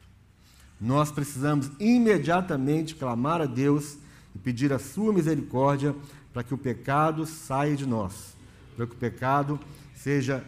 Nós 0.81 1.11
precisamos 1.11 1.71
imediatamente 1.81 2.95
clamar 2.95 3.41
a 3.41 3.47
Deus 3.47 3.99
e 4.33 4.39
pedir 4.39 4.73
a 4.73 4.79
sua 4.79 5.13
misericórdia 5.13 5.93
para 6.33 6.45
que 6.45 6.55
o 6.55 6.59
pecado 6.59 7.27
saia 7.27 7.75
de 7.75 7.87
nós, 7.87 8.37
para 8.77 8.87
que 8.87 8.93
o 8.93 8.99
pecado 8.99 9.59
seja 9.95 10.45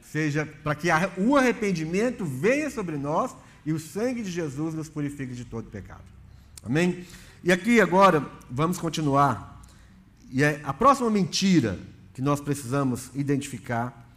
seja 0.00 0.46
para 0.62 0.76
que 0.76 0.88
o 1.18 1.36
arrependimento 1.36 2.24
venha 2.24 2.70
sobre 2.70 2.96
nós 2.96 3.34
e 3.64 3.72
o 3.72 3.80
sangue 3.80 4.22
de 4.22 4.30
Jesus 4.30 4.74
nos 4.74 4.88
purifique 4.88 5.34
de 5.34 5.44
todo 5.44 5.70
pecado. 5.70 6.04
Amém? 6.62 7.06
E 7.42 7.52
aqui 7.52 7.80
agora 7.80 8.26
vamos 8.50 8.78
continuar. 8.78 9.62
E 10.30 10.42
é 10.42 10.60
a 10.64 10.72
próxima 10.72 11.10
mentira 11.10 11.78
que 12.12 12.22
nós 12.22 12.40
precisamos 12.40 13.10
identificar 13.14 14.08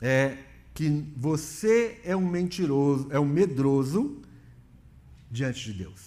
é 0.00 0.36
que 0.74 1.04
você 1.16 2.00
é 2.04 2.14
um 2.14 2.28
mentiroso, 2.28 3.08
é 3.10 3.18
um 3.18 3.26
medroso 3.26 4.22
diante 5.30 5.64
de 5.64 5.84
Deus. 5.84 6.00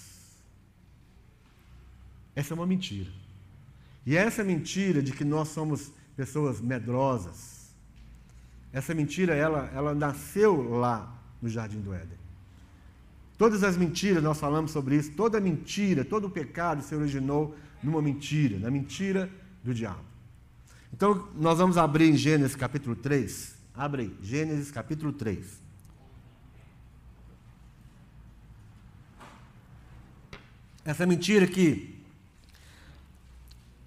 Essa 2.36 2.54
é 2.54 2.56
uma 2.56 2.66
mentira. 2.66 3.12
E 4.06 4.16
essa 4.16 4.44
mentira 4.44 5.02
de 5.02 5.12
que 5.12 5.26
nós 5.26 5.50
somos 5.50 5.92
pessoas 6.16 6.62
medrosas, 6.62 7.72
essa 8.72 8.94
mentira 8.94 9.36
ela, 9.36 9.70
ela 9.74 9.94
nasceu 9.94 10.62
lá 10.70 11.14
no 11.42 11.50
Jardim 11.50 11.82
do 11.82 11.94
Éden. 11.94 12.21
Todas 13.42 13.64
as 13.64 13.76
mentiras, 13.76 14.22
nós 14.22 14.40
falamos 14.40 14.70
sobre 14.70 14.96
isso, 14.96 15.14
toda 15.14 15.40
mentira, 15.40 16.06
todo 16.06 16.26
o 16.26 16.30
pecado 16.30 16.84
se 16.84 16.94
originou 16.94 17.56
numa 17.82 18.00
mentira, 18.00 18.60
na 18.60 18.70
mentira 18.70 19.32
do 19.64 19.74
diabo. 19.74 20.04
Então, 20.94 21.28
nós 21.34 21.58
vamos 21.58 21.76
abrir 21.76 22.08
em 22.08 22.16
Gênesis 22.16 22.56
capítulo 22.56 22.96
3. 22.96 23.56
Abre 23.74 24.04
aí, 24.04 24.16
Gênesis 24.22 24.70
capítulo 24.70 25.12
3. 25.12 25.60
Essa 30.86 31.08
mentira 31.08 31.48
que, 31.48 32.00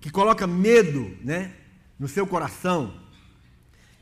que 0.00 0.10
coloca 0.10 0.48
medo 0.48 1.16
né, 1.22 1.54
no 1.96 2.08
seu 2.08 2.26
coração, 2.26 2.92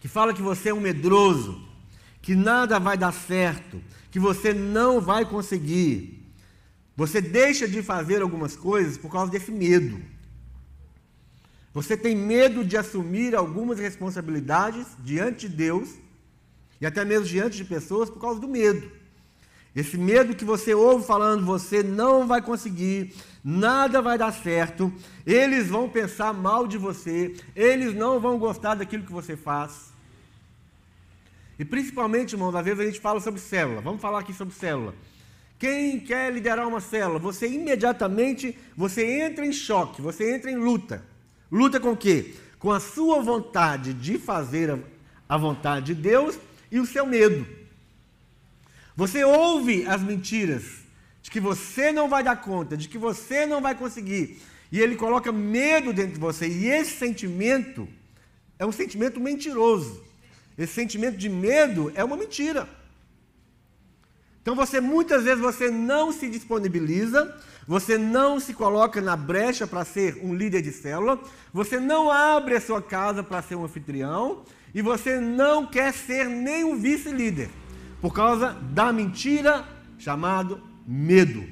que 0.00 0.08
fala 0.08 0.32
que 0.32 0.40
você 0.40 0.70
é 0.70 0.74
um 0.74 0.80
medroso, 0.80 1.71
que 2.22 2.36
nada 2.36 2.78
vai 2.78 2.96
dar 2.96 3.12
certo, 3.12 3.82
que 4.10 4.18
você 4.20 4.54
não 4.54 5.00
vai 5.00 5.28
conseguir. 5.28 6.32
Você 6.96 7.20
deixa 7.20 7.66
de 7.66 7.82
fazer 7.82 8.22
algumas 8.22 8.54
coisas 8.54 8.96
por 8.96 9.10
causa 9.10 9.32
desse 9.32 9.50
medo. 9.50 10.00
Você 11.74 11.96
tem 11.96 12.14
medo 12.14 12.64
de 12.64 12.76
assumir 12.76 13.34
algumas 13.34 13.78
responsabilidades 13.78 14.86
diante 15.00 15.48
de 15.48 15.56
Deus 15.56 15.88
e 16.80 16.86
até 16.86 17.04
mesmo 17.04 17.26
diante 17.26 17.56
de 17.56 17.64
pessoas 17.64 18.08
por 18.08 18.20
causa 18.20 18.38
do 18.38 18.46
medo. 18.46 18.90
Esse 19.74 19.96
medo 19.96 20.36
que 20.36 20.44
você 20.44 20.74
ouve 20.74 21.06
falando, 21.06 21.46
você 21.46 21.82
não 21.82 22.26
vai 22.26 22.42
conseguir, 22.42 23.14
nada 23.42 24.02
vai 24.02 24.18
dar 24.18 24.32
certo, 24.32 24.92
eles 25.24 25.68
vão 25.68 25.88
pensar 25.88 26.34
mal 26.34 26.66
de 26.66 26.76
você, 26.76 27.34
eles 27.56 27.94
não 27.94 28.20
vão 28.20 28.38
gostar 28.38 28.74
daquilo 28.74 29.04
que 29.04 29.12
você 29.12 29.34
faz. 29.34 29.91
E 31.58 31.64
principalmente, 31.64 32.32
irmãos, 32.32 32.54
às 32.54 32.64
vezes 32.64 32.80
a 32.80 32.84
gente 32.84 33.00
fala 33.00 33.20
sobre 33.20 33.40
célula. 33.40 33.80
Vamos 33.80 34.00
falar 34.00 34.20
aqui 34.20 34.32
sobre 34.32 34.54
célula. 34.54 34.94
Quem 35.58 36.00
quer 36.00 36.32
liderar 36.32 36.66
uma 36.66 36.80
célula, 36.80 37.18
você 37.18 37.46
imediatamente, 37.46 38.58
você 38.76 39.20
entra 39.20 39.46
em 39.46 39.52
choque, 39.52 40.02
você 40.02 40.34
entra 40.34 40.50
em 40.50 40.56
luta. 40.56 41.04
Luta 41.50 41.78
com 41.78 41.92
o 41.92 41.96
quê? 41.96 42.34
Com 42.58 42.72
a 42.72 42.80
sua 42.80 43.22
vontade 43.22 43.94
de 43.94 44.18
fazer 44.18 44.76
a 45.28 45.36
vontade 45.36 45.94
de 45.94 45.94
Deus 45.94 46.38
e 46.70 46.80
o 46.80 46.86
seu 46.86 47.06
medo. 47.06 47.46
Você 48.96 49.24
ouve 49.24 49.86
as 49.86 50.02
mentiras 50.02 50.82
de 51.22 51.30
que 51.30 51.38
você 51.38 51.92
não 51.92 52.08
vai 52.08 52.22
dar 52.22 52.36
conta, 52.36 52.76
de 52.76 52.88
que 52.88 52.98
você 52.98 53.46
não 53.46 53.60
vai 53.60 53.74
conseguir, 53.74 54.42
e 54.70 54.80
ele 54.80 54.96
coloca 54.96 55.30
medo 55.30 55.92
dentro 55.92 56.14
de 56.14 56.18
você, 56.18 56.48
e 56.48 56.66
esse 56.66 56.96
sentimento 56.96 57.88
é 58.58 58.66
um 58.66 58.72
sentimento 58.72 59.20
mentiroso. 59.20 60.02
Esse 60.56 60.74
sentimento 60.74 61.16
de 61.16 61.28
medo 61.28 61.90
é 61.94 62.04
uma 62.04 62.16
mentira. 62.16 62.68
Então 64.42 64.56
você 64.56 64.80
muitas 64.80 65.22
vezes 65.22 65.40
você 65.40 65.70
não 65.70 66.10
se 66.10 66.28
disponibiliza, 66.28 67.34
você 67.66 67.96
não 67.96 68.40
se 68.40 68.52
coloca 68.52 69.00
na 69.00 69.16
brecha 69.16 69.68
para 69.68 69.84
ser 69.84 70.18
um 70.22 70.34
líder 70.34 70.62
de 70.62 70.72
célula, 70.72 71.20
você 71.52 71.78
não 71.78 72.10
abre 72.10 72.56
a 72.56 72.60
sua 72.60 72.82
casa 72.82 73.22
para 73.22 73.40
ser 73.40 73.54
um 73.54 73.64
anfitrião 73.64 74.44
e 74.74 74.82
você 74.82 75.20
não 75.20 75.64
quer 75.64 75.92
ser 75.92 76.28
nem 76.28 76.64
um 76.64 76.76
vice-líder, 76.76 77.50
por 78.00 78.12
causa 78.12 78.54
da 78.72 78.92
mentira 78.92 79.64
chamado 79.96 80.60
medo. 80.84 81.46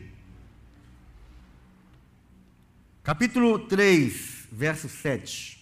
Capítulo 3.04 3.60
3, 3.60 4.48
verso 4.50 4.88
7. 4.88 5.58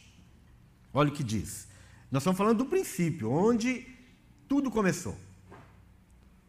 Olha 0.95 1.11
o 1.11 1.13
que 1.13 1.23
diz. 1.23 1.68
Nós 2.11 2.23
estamos 2.23 2.39
falando 2.39 2.59
do 2.59 2.67
princípio, 2.67 3.31
onde 3.31 3.87
tudo 4.49 4.71
começou 4.71 5.17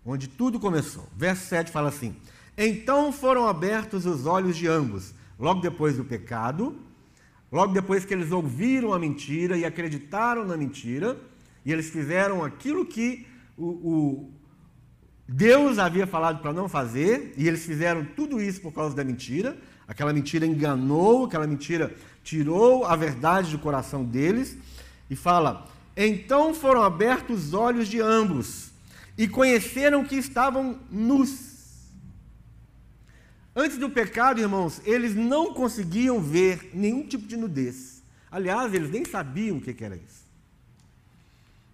onde 0.05 0.27
tudo 0.27 0.59
começou. 0.59 1.07
Verso 1.15 1.47
7 1.47 1.71
fala 1.71 1.89
assim: 1.89 2.15
Então 2.57 3.11
foram 3.11 3.47
abertos 3.47 4.05
os 4.05 4.25
olhos 4.25 4.57
de 4.57 4.67
ambos, 4.67 5.13
logo 5.37 5.61
depois 5.61 5.97
do 5.97 6.03
pecado, 6.03 6.75
logo 7.51 7.73
depois 7.73 8.05
que 8.05 8.13
eles 8.13 8.31
ouviram 8.31 8.93
a 8.93 8.99
mentira 8.99 9.57
e 9.57 9.65
acreditaram 9.65 10.45
na 10.45 10.57
mentira, 10.57 11.17
e 11.65 11.71
eles 11.71 11.89
fizeram 11.89 12.43
aquilo 12.43 12.85
que 12.85 13.27
o, 13.57 13.65
o 13.67 14.31
Deus 15.27 15.77
havia 15.77 16.07
falado 16.07 16.41
para 16.41 16.53
não 16.53 16.67
fazer, 16.67 17.33
e 17.37 17.47
eles 17.47 17.65
fizeram 17.65 18.03
tudo 18.03 18.41
isso 18.41 18.61
por 18.61 18.73
causa 18.73 18.95
da 18.95 19.03
mentira. 19.03 19.57
Aquela 19.87 20.13
mentira 20.13 20.45
enganou, 20.45 21.25
aquela 21.25 21.47
mentira 21.47 21.95
tirou 22.23 22.85
a 22.85 22.95
verdade 22.95 23.51
do 23.51 23.59
coração 23.59 24.03
deles, 24.03 24.55
e 25.09 25.15
fala: 25.15 25.67
Então 25.95 26.53
foram 26.53 26.83
abertos 26.83 27.47
os 27.47 27.53
olhos 27.53 27.87
de 27.87 27.99
ambos 27.99 28.69
e 29.17 29.27
conheceram 29.27 30.05
que 30.05 30.15
estavam 30.15 30.79
nus. 30.89 31.49
Antes 33.55 33.77
do 33.77 33.89
pecado, 33.89 34.39
irmãos, 34.39 34.81
eles 34.85 35.15
não 35.15 35.53
conseguiam 35.53 36.21
ver 36.21 36.69
nenhum 36.73 37.05
tipo 37.05 37.27
de 37.27 37.35
nudez. 37.35 38.01
Aliás, 38.31 38.73
eles 38.73 38.89
nem 38.89 39.03
sabiam 39.03 39.57
o 39.57 39.61
que 39.61 39.83
era 39.83 39.95
isso. 39.95 40.23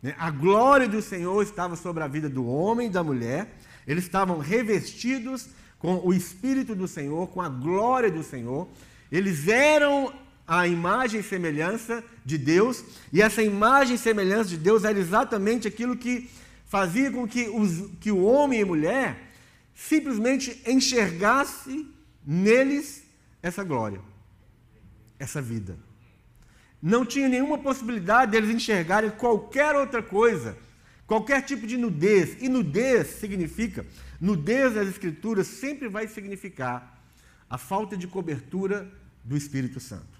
Né? 0.01 0.15
A 0.17 0.31
glória 0.31 0.87
do 0.87 1.01
Senhor 1.01 1.43
estava 1.43 1.75
sobre 1.75 2.01
a 2.01 2.07
vida 2.07 2.29
do 2.29 2.47
homem 2.47 2.87
e 2.87 2.91
da 2.91 3.03
mulher. 3.03 3.57
Eles 3.85 4.05
estavam 4.05 4.39
revestidos 4.39 5.49
com 5.77 5.99
o 6.03 6.13
Espírito 6.13 6.73
do 6.73 6.87
Senhor, 6.87 7.27
com 7.27 7.41
a 7.41 7.49
glória 7.49 8.09
do 8.09 8.23
Senhor. 8.23 8.67
Eles 9.11 9.47
eram 9.47 10.13
a 10.47 10.67
imagem 10.67 11.21
e 11.21 11.23
semelhança 11.23 12.03
de 12.23 12.37
Deus, 12.37 12.83
e 13.11 13.21
essa 13.21 13.41
imagem 13.41 13.95
e 13.95 13.99
semelhança 13.99 14.49
de 14.49 14.57
Deus 14.57 14.83
era 14.83 14.97
exatamente 14.97 15.67
aquilo 15.67 15.97
que 15.97 16.29
fazia 16.65 17.11
com 17.11 17.27
que, 17.27 17.47
os, 17.47 17.89
que 17.99 18.11
o 18.11 18.23
homem 18.23 18.61
e 18.61 18.65
mulher 18.65 19.31
simplesmente 19.73 20.61
enxergasse 20.67 21.87
neles 22.25 23.03
essa 23.41 23.63
glória, 23.63 24.01
essa 25.19 25.41
vida. 25.41 25.77
Não 26.81 27.05
tinha 27.05 27.27
nenhuma 27.27 27.57
possibilidade 27.57 28.31
deles 28.31 28.49
enxergarem 28.49 29.09
qualquer 29.09 29.75
outra 29.75 30.03
coisa, 30.03 30.57
qualquer 31.07 31.41
tipo 31.41 31.65
de 31.65 31.77
nudez. 31.77 32.37
E 32.41 32.47
nudez 32.47 33.07
significa, 33.07 33.85
nudez 34.21 34.75
das 34.75 34.87
Escrituras 34.87 35.47
sempre 35.47 35.87
vai 35.87 36.07
significar 36.07 37.03
a 37.49 37.57
falta 37.57 37.97
de 37.97 38.07
cobertura 38.07 38.91
do 39.23 39.35
Espírito 39.35 39.79
Santo. 39.79 40.14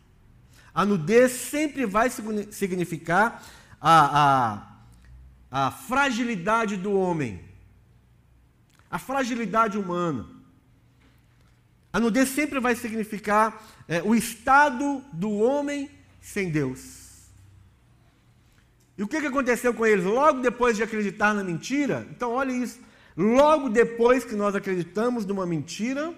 A 0.76 0.86
nudez 0.86 1.32
sempre 1.32 1.88
vai 1.88 2.10
significar 2.52 3.42
a, 3.82 4.62
a 4.62 4.76
a 5.58 5.72
fragilidade 5.72 6.76
do 6.76 6.92
homem, 6.92 7.40
a 8.92 9.00
fragilidade 9.00 9.78
humana. 9.78 10.28
A 11.94 11.98
nudez 11.98 12.28
sempre 12.28 12.60
vai 12.60 12.76
significar 12.76 13.66
é, 13.88 14.04
o 14.04 14.14
estado 14.14 15.02
do 15.14 15.32
homem 15.32 15.90
sem 16.20 16.50
Deus. 16.50 17.30
E 18.98 19.04
o 19.04 19.08
que, 19.08 19.22
que 19.22 19.28
aconteceu 19.28 19.74
com 19.74 19.86
eles? 19.86 20.04
Logo 20.04 20.42
depois 20.42 20.76
de 20.76 20.84
acreditar 20.84 21.34
na 21.34 21.42
mentira, 21.42 22.06
então 22.12 22.32
olha 22.34 22.52
isso. 22.52 22.82
Logo 23.16 23.70
depois 23.70 24.26
que 24.26 24.36
nós 24.36 24.56
acreditamos 24.56 25.26
numa 25.26 25.46
mentira, 25.46 26.14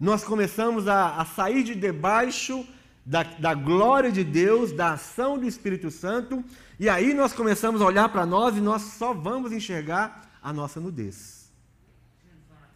nós 0.00 0.24
começamos 0.24 0.88
a, 0.88 1.16
a 1.16 1.26
sair 1.26 1.62
de 1.62 1.74
debaixo 1.74 2.66
da, 3.04 3.22
da 3.22 3.54
glória 3.54 4.10
de 4.10 4.24
Deus, 4.24 4.72
da 4.72 4.92
ação 4.92 5.38
do 5.38 5.46
Espírito 5.46 5.90
Santo, 5.90 6.42
e 6.80 6.88
aí 6.88 7.12
nós 7.12 7.32
começamos 7.32 7.82
a 7.82 7.84
olhar 7.84 8.08
para 8.08 8.24
nós 8.24 8.56
e 8.56 8.60
nós 8.60 8.82
só 8.82 9.12
vamos 9.12 9.52
enxergar 9.52 10.38
a 10.42 10.52
nossa 10.52 10.80
nudez, 10.80 11.50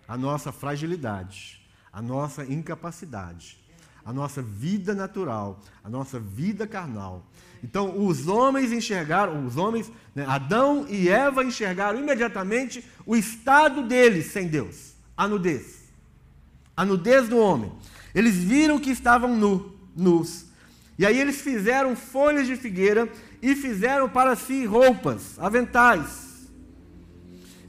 a 0.06 0.16
nossa 0.16 0.52
fragilidade, 0.52 1.62
a 1.92 2.02
nossa 2.02 2.44
incapacidade, 2.44 3.58
a 4.04 4.12
nossa 4.12 4.42
vida 4.42 4.94
natural, 4.94 5.60
a 5.82 5.88
nossa 5.88 6.20
vida 6.20 6.66
carnal. 6.66 7.24
Então, 7.62 8.06
os 8.06 8.28
homens 8.28 8.70
enxergaram, 8.70 9.44
os 9.46 9.56
homens, 9.56 9.90
né, 10.14 10.24
Adão 10.28 10.86
e 10.88 11.08
Eva 11.08 11.42
enxergaram 11.42 11.98
imediatamente 11.98 12.84
o 13.04 13.16
estado 13.16 13.82
deles 13.82 14.26
sem 14.26 14.46
Deus, 14.46 14.94
a 15.16 15.26
nudez. 15.26 15.88
A 16.76 16.84
nudez 16.84 17.28
do 17.28 17.36
homem. 17.36 17.72
Eles 18.14 18.36
viram 18.36 18.78
que 18.78 18.90
estavam 18.90 19.36
nu 19.36 19.77
nus. 19.98 20.46
E 20.98 21.04
aí 21.04 21.18
eles 21.18 21.40
fizeram 21.40 21.94
folhas 21.94 22.46
de 22.46 22.56
figueira 22.56 23.08
e 23.42 23.54
fizeram 23.54 24.08
para 24.08 24.34
si 24.34 24.64
roupas, 24.64 25.38
aventais. 25.38 26.48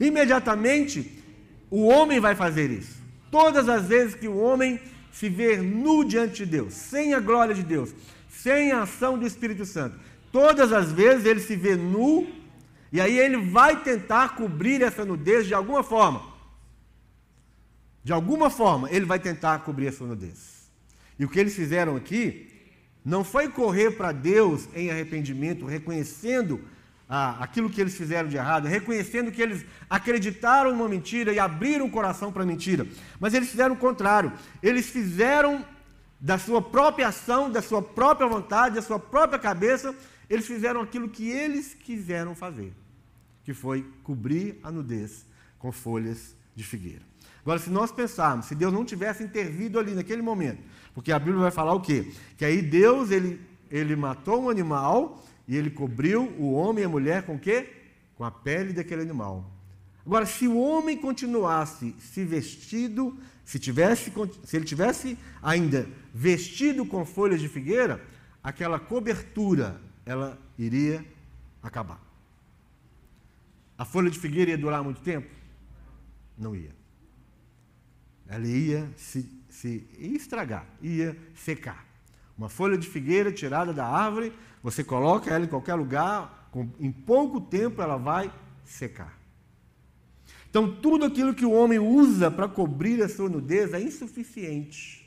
Imediatamente, 0.00 1.22
o 1.70 1.86
homem 1.86 2.18
vai 2.18 2.34
fazer 2.34 2.70
isso. 2.70 2.98
Todas 3.30 3.68
as 3.68 3.86
vezes 3.86 4.14
que 4.14 4.26
o 4.26 4.36
homem 4.36 4.80
se 5.12 5.28
vê 5.28 5.58
nu 5.58 6.04
diante 6.04 6.44
de 6.44 6.46
Deus, 6.46 6.74
sem 6.74 7.14
a 7.14 7.20
glória 7.20 7.54
de 7.54 7.62
Deus, 7.62 7.94
sem 8.28 8.72
a 8.72 8.82
ação 8.82 9.18
do 9.18 9.26
Espírito 9.26 9.64
Santo, 9.64 9.98
todas 10.32 10.72
as 10.72 10.90
vezes 10.90 11.26
ele 11.26 11.40
se 11.40 11.54
vê 11.54 11.76
nu, 11.76 12.26
e 12.92 13.00
aí 13.00 13.16
ele 13.18 13.36
vai 13.36 13.82
tentar 13.82 14.34
cobrir 14.34 14.82
essa 14.82 15.04
nudez 15.04 15.46
de 15.46 15.54
alguma 15.54 15.82
forma. 15.82 16.22
De 18.02 18.12
alguma 18.12 18.50
forma, 18.50 18.90
ele 18.90 19.04
vai 19.04 19.18
tentar 19.18 19.58
cobrir 19.60 19.88
essa 19.88 20.04
nudez. 20.04 20.59
E 21.20 21.24
o 21.26 21.28
que 21.28 21.38
eles 21.38 21.54
fizeram 21.54 21.96
aqui 21.96 22.48
não 23.04 23.22
foi 23.22 23.46
correr 23.46 23.90
para 23.90 24.10
Deus 24.10 24.66
em 24.74 24.90
arrependimento, 24.90 25.66
reconhecendo 25.66 26.58
ah, 27.06 27.36
aquilo 27.44 27.68
que 27.68 27.78
eles 27.78 27.94
fizeram 27.94 28.26
de 28.26 28.38
errado, 28.38 28.66
reconhecendo 28.66 29.30
que 29.30 29.42
eles 29.42 29.66
acreditaram 29.90 30.70
numa 30.74 30.88
mentira 30.88 31.30
e 31.30 31.38
abriram 31.38 31.84
o 31.84 31.90
coração 31.90 32.32
para 32.32 32.42
a 32.42 32.46
mentira. 32.46 32.86
Mas 33.20 33.34
eles 33.34 33.50
fizeram 33.50 33.74
o 33.74 33.78
contrário. 33.78 34.32
Eles 34.62 34.88
fizeram 34.88 35.62
da 36.18 36.38
sua 36.38 36.62
própria 36.62 37.08
ação, 37.08 37.50
da 37.50 37.60
sua 37.60 37.82
própria 37.82 38.26
vontade, 38.26 38.76
da 38.76 38.82
sua 38.82 38.98
própria 38.98 39.38
cabeça, 39.38 39.94
eles 40.28 40.46
fizeram 40.46 40.80
aquilo 40.80 41.10
que 41.10 41.28
eles 41.28 41.74
quiseram 41.74 42.34
fazer, 42.34 42.72
que 43.44 43.52
foi 43.52 43.84
cobrir 44.02 44.58
a 44.62 44.70
nudez 44.70 45.26
com 45.58 45.70
folhas 45.70 46.34
de 46.56 46.64
figueira. 46.64 47.02
Agora, 47.42 47.58
se 47.58 47.70
nós 47.70 47.90
pensarmos, 47.90 48.46
se 48.46 48.54
Deus 48.54 48.72
não 48.72 48.84
tivesse 48.84 49.22
intervido 49.22 49.78
ali 49.78 49.94
naquele 49.94 50.22
momento, 50.22 50.62
porque 50.94 51.12
a 51.12 51.18
Bíblia 51.18 51.40
vai 51.40 51.50
falar 51.50 51.74
o 51.74 51.80
quê? 51.80 52.12
Que 52.36 52.44
aí 52.44 52.60
Deus, 52.62 53.10
ele, 53.10 53.40
ele 53.70 53.94
matou 53.96 54.42
um 54.42 54.50
animal 54.50 55.24
e 55.46 55.56
ele 55.56 55.70
cobriu 55.70 56.24
o 56.38 56.52
homem 56.52 56.82
e 56.82 56.86
a 56.86 56.88
mulher 56.88 57.22
com 57.24 57.36
o 57.36 57.38
quê? 57.38 57.72
Com 58.16 58.24
a 58.24 58.30
pele 58.30 58.72
daquele 58.72 59.02
animal. 59.02 59.50
Agora, 60.04 60.26
se 60.26 60.48
o 60.48 60.58
homem 60.58 60.96
continuasse 60.96 61.94
se 61.98 62.24
vestido, 62.24 63.16
se, 63.44 63.58
tivesse, 63.58 64.12
se 64.44 64.56
ele 64.56 64.64
tivesse 64.64 65.18
ainda 65.42 65.88
vestido 66.12 66.84
com 66.84 67.04
folhas 67.04 67.40
de 67.40 67.48
figueira, 67.48 68.02
aquela 68.42 68.78
cobertura, 68.78 69.80
ela 70.04 70.38
iria 70.58 71.04
acabar. 71.62 72.00
A 73.76 73.84
folha 73.84 74.10
de 74.10 74.18
figueira 74.18 74.50
ia 74.50 74.58
durar 74.58 74.82
muito 74.82 75.00
tempo? 75.00 75.30
Não 76.36 76.54
ia. 76.54 76.74
Ela 78.26 78.46
ia 78.46 78.90
se 78.96 79.39
se 79.50 79.86
estragar, 79.98 80.64
ia 80.80 81.16
secar. 81.34 81.84
Uma 82.38 82.48
folha 82.48 82.78
de 82.78 82.88
figueira 82.88 83.30
tirada 83.30 83.72
da 83.72 83.86
árvore, 83.86 84.32
você 84.62 84.82
coloca 84.82 85.30
ela 85.30 85.44
em 85.44 85.48
qualquer 85.48 85.74
lugar, 85.74 86.48
com, 86.50 86.68
em 86.78 86.90
pouco 86.90 87.40
tempo 87.40 87.82
ela 87.82 87.96
vai 87.96 88.32
secar. 88.64 89.18
Então, 90.48 90.74
tudo 90.76 91.04
aquilo 91.04 91.34
que 91.34 91.44
o 91.44 91.52
homem 91.52 91.78
usa 91.78 92.30
para 92.30 92.48
cobrir 92.48 93.02
a 93.02 93.08
sua 93.08 93.28
nudez 93.28 93.72
é 93.72 93.80
insuficiente. 93.80 95.00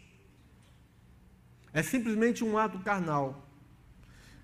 É 1.73 1.81
simplesmente 1.81 2.43
um 2.43 2.57
ato 2.57 2.79
carnal. 2.79 3.49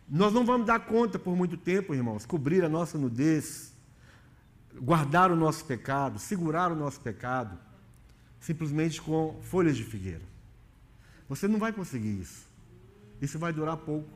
Nós 0.09 0.33
não 0.33 0.43
vamos 0.43 0.65
dar 0.65 0.79
conta 0.79 1.19
por 1.19 1.35
muito 1.35 1.55
tempo, 1.55 1.93
irmãos, 1.93 2.25
cobrir 2.25 2.65
a 2.65 2.69
nossa 2.69 2.97
nudez, 2.97 3.71
guardar 4.81 5.31
o 5.31 5.35
nosso 5.35 5.63
pecado, 5.63 6.17
segurar 6.17 6.71
o 6.71 6.75
nosso 6.75 6.99
pecado, 6.99 7.57
simplesmente 8.39 9.02
com 9.02 9.39
folhas 9.41 9.75
de 9.75 9.84
figueira. 9.84 10.21
Você 11.28 11.47
não 11.47 11.60
vai 11.60 11.71
conseguir 11.71 12.19
isso. 12.19 12.47
Isso 13.21 13.38
vai 13.38 13.54
durar 13.54 13.78
pouco. 13.78 14.10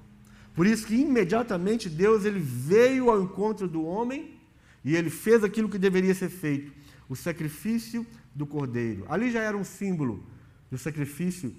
Por 0.55 0.65
isso 0.65 0.85
que 0.85 0.95
imediatamente 0.95 1.89
Deus 1.89 2.25
ele 2.25 2.39
veio 2.39 3.09
ao 3.09 3.21
encontro 3.21 3.67
do 3.67 3.83
homem 3.83 4.39
e 4.83 4.95
ele 4.95 5.09
fez 5.09 5.43
aquilo 5.43 5.69
que 5.69 5.77
deveria 5.77 6.13
ser 6.13 6.29
feito, 6.29 6.71
o 7.07 7.15
sacrifício 7.15 8.05
do 8.35 8.45
cordeiro. 8.45 9.05
Ali 9.09 9.31
já 9.31 9.41
era 9.41 9.57
um 9.57 9.63
símbolo 9.63 10.23
do 10.69 10.77
sacrifício 10.77 11.55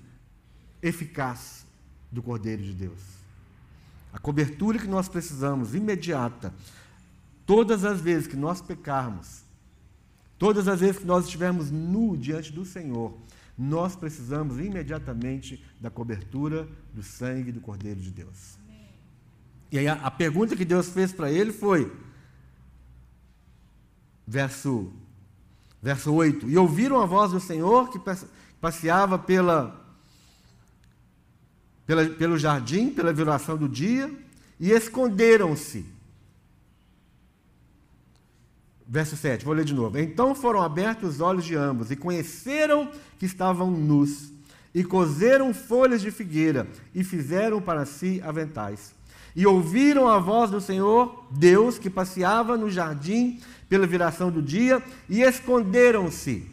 eficaz 0.82 1.64
do 2.10 2.22
cordeiro 2.22 2.62
de 2.62 2.72
Deus. 2.72 3.00
A 4.12 4.18
cobertura 4.18 4.78
que 4.78 4.86
nós 4.86 5.08
precisamos 5.08 5.74
imediata, 5.74 6.54
todas 7.44 7.84
as 7.84 8.00
vezes 8.00 8.26
que 8.26 8.36
nós 8.36 8.60
pecarmos, 8.60 9.43
todas 10.38 10.68
as 10.68 10.80
vezes 10.80 10.98
que 10.98 11.06
nós 11.06 11.24
estivermos 11.24 11.70
nu 11.70 12.16
diante 12.16 12.52
do 12.52 12.64
Senhor, 12.64 13.16
nós 13.56 13.94
precisamos 13.94 14.58
imediatamente 14.58 15.64
da 15.80 15.90
cobertura 15.90 16.68
do 16.92 17.02
sangue 17.02 17.52
do 17.52 17.60
Cordeiro 17.60 18.00
de 18.00 18.10
Deus. 18.10 18.58
E 19.70 19.78
aí 19.78 19.88
a, 19.88 19.94
a 19.94 20.10
pergunta 20.10 20.56
que 20.56 20.64
Deus 20.64 20.88
fez 20.88 21.12
para 21.12 21.30
ele 21.30 21.52
foi, 21.52 21.90
verso, 24.26 24.92
verso 25.82 26.12
8: 26.12 26.48
E 26.48 26.56
ouviram 26.56 27.00
a 27.00 27.06
voz 27.06 27.32
do 27.32 27.40
Senhor 27.40 27.90
que 27.90 28.00
passeava 28.60 29.18
pela, 29.18 29.84
pela, 31.86 32.08
pelo 32.10 32.38
jardim, 32.38 32.90
pela 32.90 33.12
viração 33.12 33.56
do 33.56 33.68
dia, 33.68 34.12
e 34.58 34.70
esconderam-se. 34.70 35.93
Verso 38.86 39.16
7, 39.16 39.44
vou 39.44 39.54
ler 39.54 39.64
de 39.64 39.74
novo. 39.74 39.98
Então 39.98 40.34
foram 40.34 40.62
abertos 40.62 41.14
os 41.14 41.20
olhos 41.20 41.44
de 41.44 41.56
ambos 41.56 41.90
e 41.90 41.96
conheceram 41.96 42.90
que 43.18 43.26
estavam 43.26 43.70
nus, 43.70 44.32
e 44.74 44.84
coseram 44.84 45.54
folhas 45.54 46.02
de 46.02 46.10
figueira 46.10 46.66
e 46.94 47.02
fizeram 47.02 47.62
para 47.62 47.86
si 47.86 48.20
aventais 48.22 48.94
e 49.36 49.46
ouviram 49.46 50.08
a 50.08 50.18
voz 50.18 50.50
do 50.50 50.60
Senhor 50.60 51.26
Deus 51.30 51.78
que 51.78 51.90
passeava 51.90 52.56
no 52.56 52.70
jardim 52.70 53.40
pela 53.68 53.86
viração 53.86 54.30
do 54.30 54.40
dia 54.40 54.82
e 55.08 55.22
esconderam-se 55.22 56.48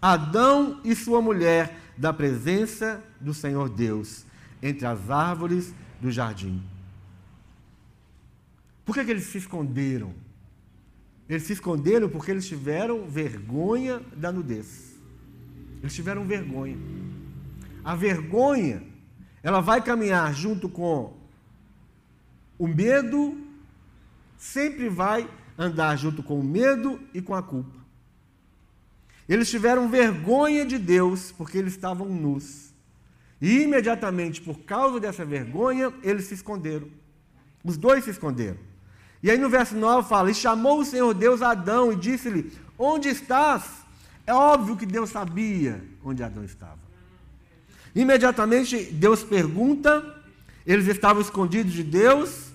Adão 0.00 0.80
e 0.84 0.94
sua 0.94 1.20
mulher 1.20 1.78
da 1.96 2.12
presença 2.12 3.02
do 3.20 3.34
Senhor 3.34 3.68
Deus 3.68 4.24
entre 4.62 4.86
as 4.86 5.10
árvores 5.10 5.72
do 6.00 6.10
jardim. 6.10 6.62
Por 8.84 8.94
que, 8.94 9.04
que 9.04 9.10
eles 9.10 9.24
se 9.24 9.38
esconderam? 9.38 10.12
Eles 11.32 11.44
se 11.44 11.54
esconderam 11.54 12.10
porque 12.10 12.30
eles 12.30 12.46
tiveram 12.46 13.08
vergonha 13.08 14.02
da 14.14 14.30
nudez. 14.30 14.98
Eles 15.80 15.94
tiveram 15.94 16.26
vergonha. 16.26 16.76
A 17.82 17.96
vergonha, 17.96 18.82
ela 19.42 19.60
vai 19.60 19.82
caminhar 19.82 20.34
junto 20.34 20.68
com 20.68 21.16
o 22.58 22.68
medo 22.68 23.36
sempre 24.36 24.90
vai 24.90 25.26
andar 25.56 25.96
junto 25.96 26.22
com 26.22 26.38
o 26.38 26.44
medo 26.44 27.00
e 27.14 27.22
com 27.22 27.34
a 27.34 27.42
culpa. 27.42 27.80
Eles 29.26 29.48
tiveram 29.48 29.88
vergonha 29.88 30.66
de 30.66 30.76
Deus 30.76 31.32
porque 31.32 31.56
eles 31.56 31.72
estavam 31.72 32.08
nus. 32.08 32.74
E 33.40 33.62
imediatamente, 33.62 34.42
por 34.42 34.58
causa 34.64 35.00
dessa 35.00 35.24
vergonha, 35.24 35.90
eles 36.02 36.26
se 36.26 36.34
esconderam. 36.34 36.88
Os 37.64 37.78
dois 37.78 38.04
se 38.04 38.10
esconderam. 38.10 38.58
E 39.22 39.30
aí 39.30 39.38
no 39.38 39.48
verso 39.48 39.76
9 39.76 40.08
fala: 40.08 40.30
E 40.30 40.34
chamou 40.34 40.80
o 40.80 40.84
Senhor 40.84 41.14
Deus 41.14 41.42
Adão 41.42 41.92
e 41.92 41.96
disse-lhe: 41.96 42.52
Onde 42.78 43.08
estás? 43.08 43.64
É 44.26 44.34
óbvio 44.34 44.76
que 44.76 44.86
Deus 44.86 45.10
sabia 45.10 45.82
onde 46.04 46.22
Adão 46.22 46.44
estava. 46.44 46.78
Imediatamente 47.94 48.84
Deus 48.84 49.22
pergunta, 49.22 50.22
eles 50.66 50.86
estavam 50.86 51.20
escondidos 51.20 51.72
de 51.72 51.84
Deus, 51.84 52.48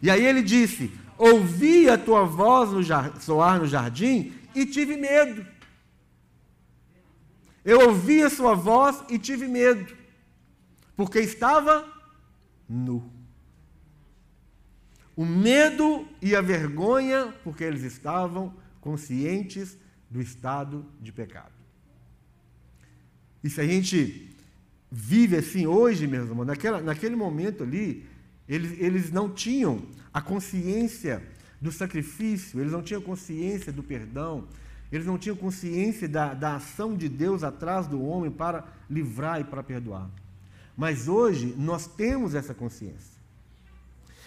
e 0.00 0.10
aí 0.10 0.24
ele 0.24 0.42
disse: 0.42 0.92
Ouvi 1.16 1.88
a 1.88 1.98
tua 1.98 2.24
voz 2.24 2.70
no 2.70 2.82
soar 3.20 3.58
no 3.58 3.66
jardim 3.66 4.32
e 4.54 4.64
tive 4.64 4.96
medo. 4.96 5.44
Eu 7.64 7.88
ouvi 7.88 8.22
a 8.22 8.30
sua 8.30 8.54
voz 8.54 9.02
e 9.10 9.18
tive 9.18 9.48
medo, 9.48 9.94
porque 10.96 11.18
estava 11.18 11.84
nu. 12.68 13.17
O 15.18 15.26
medo 15.26 16.06
e 16.22 16.36
a 16.36 16.40
vergonha, 16.40 17.34
porque 17.42 17.64
eles 17.64 17.82
estavam 17.82 18.54
conscientes 18.80 19.76
do 20.08 20.22
estado 20.22 20.86
de 21.00 21.10
pecado. 21.10 21.50
E 23.42 23.50
se 23.50 23.60
a 23.60 23.66
gente 23.66 24.30
vive 24.88 25.34
assim 25.34 25.66
hoje, 25.66 26.06
meus 26.06 26.28
irmãos, 26.28 26.44
naquela, 26.44 26.80
naquele 26.80 27.16
momento 27.16 27.64
ali, 27.64 28.06
eles, 28.48 28.78
eles 28.78 29.10
não 29.10 29.28
tinham 29.28 29.82
a 30.14 30.22
consciência 30.22 31.20
do 31.60 31.72
sacrifício, 31.72 32.60
eles 32.60 32.70
não 32.70 32.80
tinham 32.80 33.02
consciência 33.02 33.72
do 33.72 33.82
perdão, 33.82 34.46
eles 34.92 35.04
não 35.04 35.18
tinham 35.18 35.34
consciência 35.34 36.08
da, 36.08 36.32
da 36.32 36.54
ação 36.54 36.96
de 36.96 37.08
Deus 37.08 37.42
atrás 37.42 37.88
do 37.88 38.00
homem 38.00 38.30
para 38.30 38.68
livrar 38.88 39.40
e 39.40 39.44
para 39.44 39.64
perdoar. 39.64 40.08
Mas 40.76 41.08
hoje 41.08 41.56
nós 41.58 41.88
temos 41.88 42.36
essa 42.36 42.54
consciência. 42.54 43.17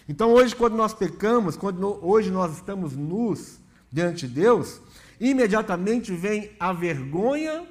Então 0.07 0.31
hoje, 0.31 0.55
quando 0.55 0.75
nós 0.75 0.93
pecamos, 0.93 1.55
quando 1.55 1.99
hoje 2.05 2.31
nós 2.31 2.53
estamos 2.53 2.95
nus 2.95 3.59
diante 3.91 4.27
de 4.27 4.33
Deus, 4.33 4.81
imediatamente 5.19 6.11
vem 6.13 6.51
a 6.59 6.73
vergonha, 6.73 7.65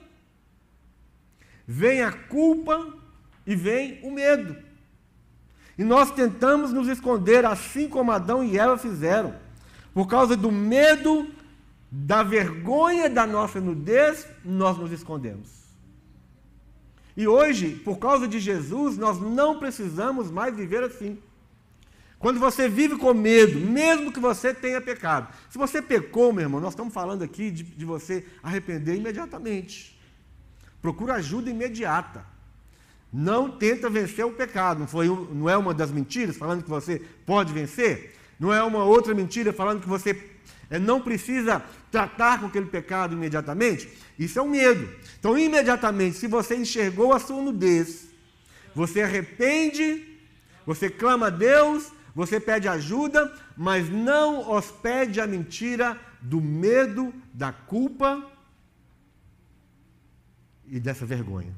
vem 1.67 2.03
a 2.03 2.13
culpa 2.13 2.95
e 3.47 3.57
vem 3.57 4.01
o 4.03 4.11
medo. 4.11 4.57
E 5.77 5.85
nós 5.85 6.11
tentamos 6.11 6.73
nos 6.73 6.89
esconder, 6.89 7.45
assim 7.45 7.89
como 7.89 8.13
Adão 8.13 8.45
e 8.45 8.59
Eva 8.59 8.77
fizeram, 8.77 9.35
por 9.95 10.07
causa 10.07 10.37
do 10.37 10.53
medo, 10.53 11.27
da 11.91 12.23
vergonha 12.23 13.09
da 13.09 13.27
nossa 13.27 13.61
nudez, 13.61 14.27
nós 14.45 14.79
nos 14.79 14.93
escondemos. 14.93 15.49
E 17.17 17.27
hoje, 17.27 17.71
por 17.85 17.99
causa 17.99 18.29
de 18.29 18.39
Jesus, 18.39 18.97
nós 18.97 19.21
não 19.21 19.59
precisamos 19.59 20.31
mais 20.31 20.55
viver 20.55 20.85
assim. 20.85 21.19
Quando 22.21 22.39
você 22.39 22.69
vive 22.69 22.97
com 22.97 23.15
medo, 23.15 23.59
mesmo 23.59 24.13
que 24.13 24.21
você 24.21 24.53
tenha 24.53 24.79
pecado. 24.79 25.35
Se 25.49 25.57
você 25.57 25.81
pecou, 25.81 26.35
meu 26.35 26.43
irmão, 26.43 26.61
nós 26.61 26.75
estamos 26.75 26.93
falando 26.93 27.25
aqui 27.25 27.51
de, 27.51 27.63
de 27.63 27.85
você 27.87 28.27
arrepender 28.43 28.95
imediatamente. 28.95 29.99
Procura 30.83 31.15
ajuda 31.15 31.49
imediata. 31.49 32.23
Não 33.11 33.51
tenta 33.51 33.89
vencer 33.89 34.27
o 34.27 34.33
pecado. 34.33 34.81
Não, 34.81 34.87
foi, 34.87 35.07
não 35.09 35.49
é 35.49 35.57
uma 35.57 35.73
das 35.73 35.91
mentiras 35.91 36.37
falando 36.37 36.63
que 36.63 36.69
você 36.69 37.01
pode 37.25 37.55
vencer? 37.55 38.15
Não 38.39 38.53
é 38.53 38.63
uma 38.63 38.85
outra 38.85 39.15
mentira 39.15 39.51
falando 39.51 39.81
que 39.81 39.89
você 39.89 40.15
é, 40.69 40.79
não 40.79 41.01
precisa 41.01 41.65
tratar 41.91 42.39
com 42.39 42.47
aquele 42.49 42.67
pecado 42.67 43.15
imediatamente? 43.15 43.89
Isso 44.19 44.39
é 44.39 44.43
um 44.43 44.51
medo. 44.51 44.87
Então, 45.19 45.39
imediatamente, 45.39 46.19
se 46.19 46.27
você 46.27 46.55
enxergou 46.55 47.15
a 47.15 47.19
sua 47.19 47.41
nudez, 47.41 48.09
você 48.75 49.01
arrepende, 49.01 50.07
você 50.67 50.91
clama 50.91 51.29
a 51.29 51.31
Deus, 51.31 51.91
você 52.15 52.41
pede 52.41 52.69
ajuda, 52.69 53.33
mas 53.57 53.89
não 53.89 54.51
hospede 54.51 55.21
a 55.21 55.27
mentira 55.27 55.99
do 56.21 56.41
medo, 56.41 57.15
da 57.33 57.53
culpa 57.53 58.27
e 60.67 60.79
dessa 60.79 61.07
vergonha 61.07 61.55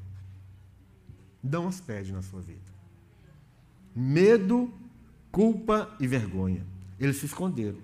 não 1.43 1.67
hospede 1.67 2.13
na 2.13 2.21
sua 2.21 2.39
vida. 2.39 2.61
Medo, 3.93 4.73
culpa 5.31 5.93
e 5.99 6.07
vergonha. 6.07 6.65
Eles 6.99 7.17
se 7.17 7.25
esconderam. 7.25 7.79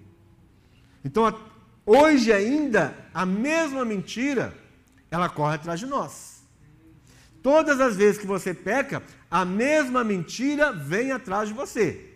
Então, 1.03 1.37
hoje 1.85 2.31
ainda, 2.31 2.95
a 3.13 3.25
mesma 3.25 3.83
mentira, 3.83 4.55
ela 5.11 5.27
corre 5.27 5.55
atrás 5.55 5.79
de 5.79 5.85
nós. 5.85 6.41
Todas 7.43 7.79
as 7.79 7.95
vezes 7.95 8.19
que 8.19 8.27
você 8.27 8.53
peca, 8.53 9.03
a 9.29 9.43
mesma 9.43 10.03
mentira 10.03 10.71
vem 10.71 11.11
atrás 11.11 11.49
de 11.49 11.53
você. 11.53 12.08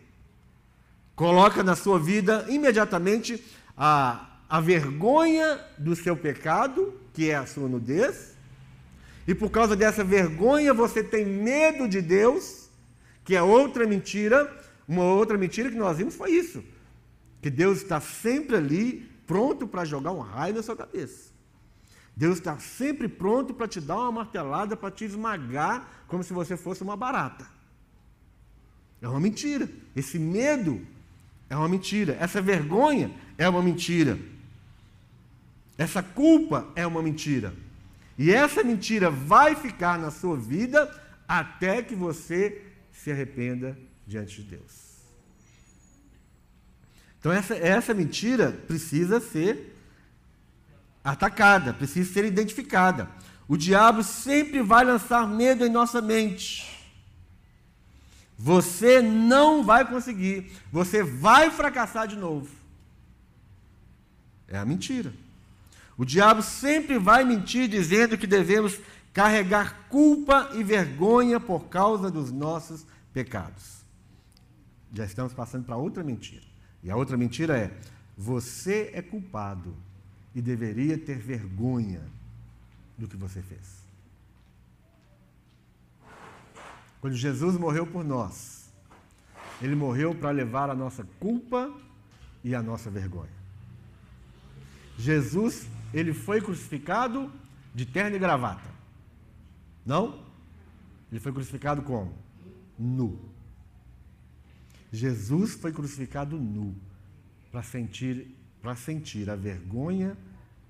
Coloca 1.15 1.62
na 1.63 1.76
sua 1.76 1.99
vida 1.99 2.45
imediatamente 2.49 3.43
a, 3.78 4.30
a 4.49 4.60
vergonha 4.60 5.60
do 5.78 5.95
seu 5.95 6.17
pecado, 6.17 6.93
que 7.13 7.30
é 7.30 7.36
a 7.36 7.45
sua 7.45 7.67
nudez, 7.67 8.34
e 9.28 9.34
por 9.34 9.49
causa 9.49 9.76
dessa 9.76 10.04
vergonha 10.04 10.73
você 10.73 11.04
tem 11.04 11.26
medo 11.26 11.88
de 11.88 12.02
Deus, 12.02 12.69
que 13.23 13.36
é 13.36 13.41
outra 13.41 13.88
mentira. 13.88 14.52
Uma 14.88 15.04
outra 15.04 15.38
mentira 15.38 15.69
que 15.69 15.78
nós 15.78 15.97
vimos 15.97 16.15
foi 16.15 16.32
isso: 16.32 16.63
que 17.41 17.49
Deus 17.49 17.78
está 17.78 18.02
sempre 18.02 18.58
ali, 18.58 19.10
pronto 19.26 19.67
para 19.67 19.86
jogar 19.86 20.12
um 20.12 20.19
raio 20.19 20.56
na 20.56 20.63
sua 20.63 20.76
cabeça. 20.76 21.32
Deus 22.15 22.38
está 22.38 22.60
sempre 22.60 23.08
pronto 23.08 23.54
para 23.54 23.67
te 23.67 23.80
dar 23.80 23.95
uma 23.95 24.12
martelada, 24.12 24.76
para 24.76 24.91
te 24.91 25.06
esmagar, 25.06 25.88
como 26.08 26.23
se 26.23 26.34
você 26.34 26.56
fosse 26.58 26.84
uma 26.84 26.95
barata. 26.95 27.47
É 29.02 29.08
uma 29.08 29.19
mentira. 29.19 29.69
Esse 29.95 30.19
medo 30.19 30.86
é 31.49 31.56
uma 31.56 31.67
mentira. 31.67 32.17
Essa 32.19 32.41
vergonha 32.41 33.12
é 33.38 33.47
uma 33.47 33.62
mentira. 33.62 34.17
Essa 35.77 36.03
culpa 36.03 36.67
é 36.75 36.86
uma 36.86 37.01
mentira. 37.01 37.53
E 38.17 38.32
essa 38.32 38.63
mentira 38.63 39.10
vai 39.10 39.56
ficar 39.56 39.97
na 39.97 40.12
sua 40.12 40.38
vida 40.38 40.89
até 41.27 41.82
que 41.82 41.95
você 41.95 42.62
se 42.91 43.12
arrependa 43.12 43.77
diante 44.06 44.41
de 44.41 44.49
Deus. 44.49 44.84
Então, 47.19 47.32
essa, 47.32 47.56
essa 47.56 47.93
mentira 47.93 48.51
precisa 48.67 49.19
ser 49.19 49.75
atacada, 51.03 51.73
precisa 51.73 52.12
ser 52.12 52.25
identificada. 52.25 53.10
O 53.47 53.58
diabo 53.58 54.03
sempre 54.03 54.62
vai 54.62 54.84
lançar 54.86 55.27
medo 55.27 55.65
em 55.65 55.69
nossa 55.69 56.01
mente. 56.01 56.73
Você 58.43 59.01
não 59.01 59.63
vai 59.63 59.88
conseguir, 59.88 60.51
você 60.69 61.01
vai 61.01 61.49
fracassar 61.49 62.06
de 62.10 62.17
novo. 62.17 62.53
É 64.49 64.58
a 64.58 64.65
mentira. 64.65 65.13
O 65.97 66.03
diabo 66.03 66.41
sempre 66.41 66.99
vai 66.99 67.23
mentir 67.23 67.69
dizendo 67.69 68.17
que 68.17 68.27
devemos 68.27 68.82
carregar 69.13 69.88
culpa 69.88 70.49
e 70.56 70.62
vergonha 70.62 71.39
por 71.39 71.69
causa 71.69 72.12
dos 72.12 72.34
nossos 72.34 72.86
pecados. 73.13 73.86
Já 74.91 75.06
estamos 75.06 75.32
passando 75.32 75.63
para 75.63 75.77
outra 75.77 76.03
mentira. 76.03 76.43
E 76.84 76.91
a 76.91 76.97
outra 76.97 77.15
mentira 77.15 77.58
é: 77.58 77.71
você 78.17 78.91
é 78.93 79.01
culpado 79.01 79.73
e 80.36 80.41
deveria 80.41 80.97
ter 80.97 81.17
vergonha 81.17 82.01
do 82.97 83.08
que 83.08 83.15
você 83.15 83.41
fez. 83.41 83.83
Quando 87.04 87.18
Jesus 87.18 87.58
morreu 87.58 87.86
por 87.86 88.02
nós, 88.02 88.72
ele 89.62 89.76
morreu 89.76 90.16
para 90.16 90.32
levar 90.32 90.70
a 90.70 90.74
nossa 90.74 91.04
culpa 91.20 91.70
e 92.42 92.56
a 92.56 92.63
nossa 92.63 92.89
vergonha. 92.89 93.30
Jesus, 94.98 95.68
ele 95.94 96.13
foi 96.13 96.39
crucificado 96.39 97.30
de 97.76 97.86
terno 97.86 98.16
e 98.16 98.20
gravata. 98.20 98.70
Não? 99.86 100.24
Ele 101.12 101.20
foi 101.20 101.34
crucificado 101.34 101.82
como? 101.82 102.13
Nu. 102.80 103.20
Jesus 104.89 105.56
foi 105.56 105.74
crucificado 105.74 106.38
nu 106.38 106.74
para 107.52 107.63
sentir, 107.63 108.34
para 108.62 108.78
sentir 108.78 109.30
a 109.30 109.36
vergonha 109.36 110.18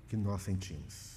que 0.08 0.16
nós 0.16 0.42
sentimos. 0.42 1.14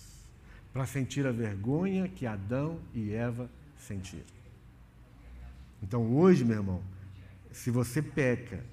Para 0.71 0.86
sentir 0.86 1.25
a 1.25 1.32
vergonha 1.32 2.08
que 2.08 2.27
Adão 2.27 2.80
e 2.93 3.12
Eva 3.12 3.49
sentiram. 3.80 4.37
Então 5.81 6.15
hoje, 6.15 6.43
meu 6.43 6.57
irmão, 6.57 6.83
se 7.51 7.71
você 7.71 8.01
peca, 8.01 8.63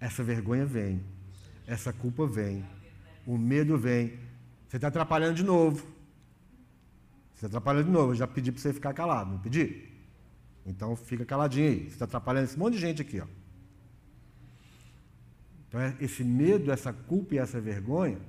essa 0.00 0.22
vergonha 0.22 0.66
vem, 0.66 1.02
essa 1.66 1.92
culpa 1.92 2.26
vem, 2.26 2.64
o 3.26 3.38
medo 3.38 3.78
vem. 3.78 4.18
Você 4.68 4.76
está 4.76 4.88
atrapalhando 4.88 5.34
de 5.34 5.42
novo. 5.42 5.86
Você 7.32 7.46
está 7.46 7.46
atrapalhando 7.46 7.86
de 7.86 7.90
novo. 7.90 8.12
Eu 8.12 8.16
já 8.16 8.26
pedi 8.26 8.52
para 8.52 8.60
você 8.60 8.72
ficar 8.72 8.92
calado, 8.92 9.32
não 9.32 9.38
pedi? 9.38 9.88
Então 10.66 10.94
fica 10.96 11.24
caladinho 11.24 11.68
aí. 11.68 11.80
Você 11.84 11.88
está 11.88 12.04
atrapalhando 12.04 12.44
esse 12.44 12.58
monte 12.58 12.74
de 12.74 12.80
gente 12.80 13.02
aqui, 13.02 13.20
ó. 13.20 13.26
Então 15.68 15.80
é, 15.80 15.96
esse 16.00 16.22
medo, 16.22 16.70
essa 16.70 16.92
culpa 16.92 17.34
e 17.34 17.38
essa 17.38 17.60
vergonha 17.60 18.20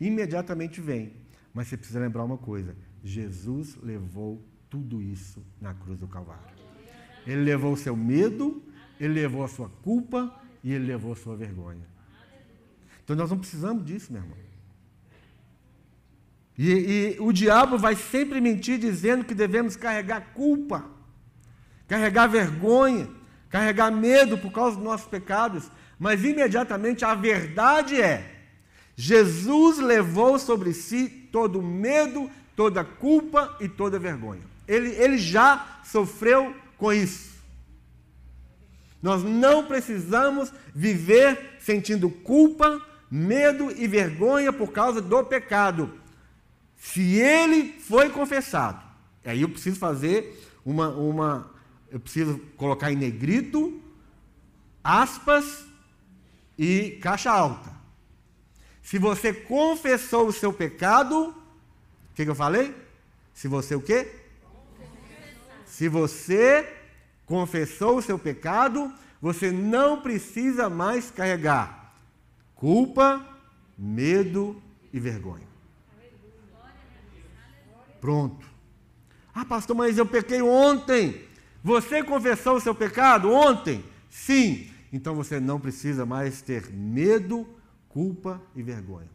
imediatamente 0.00 0.80
vem. 0.80 1.12
Mas 1.52 1.68
você 1.68 1.76
precisa 1.76 2.00
lembrar 2.00 2.24
uma 2.24 2.38
coisa: 2.38 2.74
Jesus 3.02 3.76
levou 3.82 4.42
tudo 4.70 5.02
isso 5.02 5.44
na 5.60 5.74
cruz 5.74 5.98
do 5.98 6.08
Calvário. 6.08 6.53
Ele 7.26 7.42
levou 7.42 7.72
o 7.72 7.76
seu 7.76 7.96
medo, 7.96 8.62
ele 9.00 9.14
levou 9.14 9.44
a 9.44 9.48
sua 9.48 9.68
culpa 9.82 10.34
e 10.62 10.72
ele 10.72 10.86
levou 10.86 11.12
a 11.12 11.16
sua 11.16 11.36
vergonha. 11.36 11.86
Então 13.02 13.14
nós 13.14 13.30
não 13.30 13.38
precisamos 13.38 13.84
disso, 13.84 14.12
meu 14.12 14.22
irmão. 14.22 14.44
E, 16.56 16.70
e, 16.70 17.16
o 17.20 17.32
diabo 17.32 17.76
vai 17.76 17.96
sempre 17.96 18.40
mentir 18.40 18.78
dizendo 18.78 19.24
que 19.24 19.34
devemos 19.34 19.74
carregar 19.74 20.32
culpa, 20.34 20.84
carregar 21.88 22.28
vergonha, 22.28 23.08
carregar 23.50 23.90
medo 23.90 24.38
por 24.38 24.52
causa 24.52 24.76
dos 24.76 24.84
nossos 24.84 25.06
pecados, 25.06 25.68
mas 25.98 26.24
imediatamente 26.24 27.04
a 27.04 27.14
verdade 27.14 28.00
é: 28.00 28.42
Jesus 28.94 29.78
levou 29.78 30.38
sobre 30.38 30.72
si 30.72 31.08
todo 31.32 31.60
medo, 31.60 32.30
toda 32.54 32.84
culpa 32.84 33.56
e 33.60 33.68
toda 33.68 33.98
vergonha. 33.98 34.42
Ele, 34.66 34.90
ele 34.90 35.18
já 35.18 35.80
sofreu 35.84 36.54
com 36.76 36.92
isso. 36.92 37.34
Nós 39.02 39.22
não 39.22 39.66
precisamos 39.66 40.52
viver 40.74 41.56
sentindo 41.60 42.08
culpa, 42.08 42.80
medo 43.10 43.70
e 43.70 43.86
vergonha 43.86 44.52
por 44.52 44.72
causa 44.72 45.00
do 45.02 45.24
pecado. 45.24 46.00
Se 46.76 47.16
ele 47.16 47.78
foi 47.80 48.08
confessado, 48.10 48.82
aí 49.24 49.42
eu 49.42 49.48
preciso 49.48 49.78
fazer 49.78 50.42
uma, 50.64 50.88
uma 50.88 51.50
eu 51.90 52.00
preciso 52.00 52.38
colocar 52.56 52.90
em 52.90 52.96
negrito, 52.96 53.80
aspas 54.82 55.64
e 56.58 56.98
caixa 57.02 57.30
alta. 57.30 57.72
Se 58.82 58.98
você 58.98 59.32
confessou 59.32 60.28
o 60.28 60.32
seu 60.32 60.52
pecado, 60.52 61.28
o 61.28 62.14
que, 62.14 62.24
que 62.24 62.30
eu 62.30 62.34
falei? 62.34 62.74
Se 63.32 63.48
você 63.48 63.74
o 63.74 63.80
quê? 63.80 64.23
Se 65.76 65.88
você 65.88 66.72
confessou 67.26 67.96
o 67.96 68.02
seu 68.02 68.16
pecado, 68.16 68.92
você 69.20 69.50
não 69.50 70.00
precisa 70.00 70.70
mais 70.70 71.10
carregar 71.10 71.92
culpa, 72.54 73.26
medo 73.76 74.62
e 74.92 75.00
vergonha. 75.00 75.48
Pronto. 78.00 78.46
Ah, 79.34 79.44
pastor, 79.44 79.74
mas 79.74 79.98
eu 79.98 80.06
pequei 80.06 80.40
ontem. 80.40 81.24
Você 81.64 82.04
confessou 82.04 82.54
o 82.54 82.60
seu 82.60 82.74
pecado 82.74 83.32
ontem? 83.32 83.84
Sim. 84.08 84.70
Então 84.92 85.16
você 85.16 85.40
não 85.40 85.58
precisa 85.58 86.06
mais 86.06 86.40
ter 86.40 86.70
medo, 86.70 87.48
culpa 87.88 88.40
e 88.54 88.62
vergonha. 88.62 89.10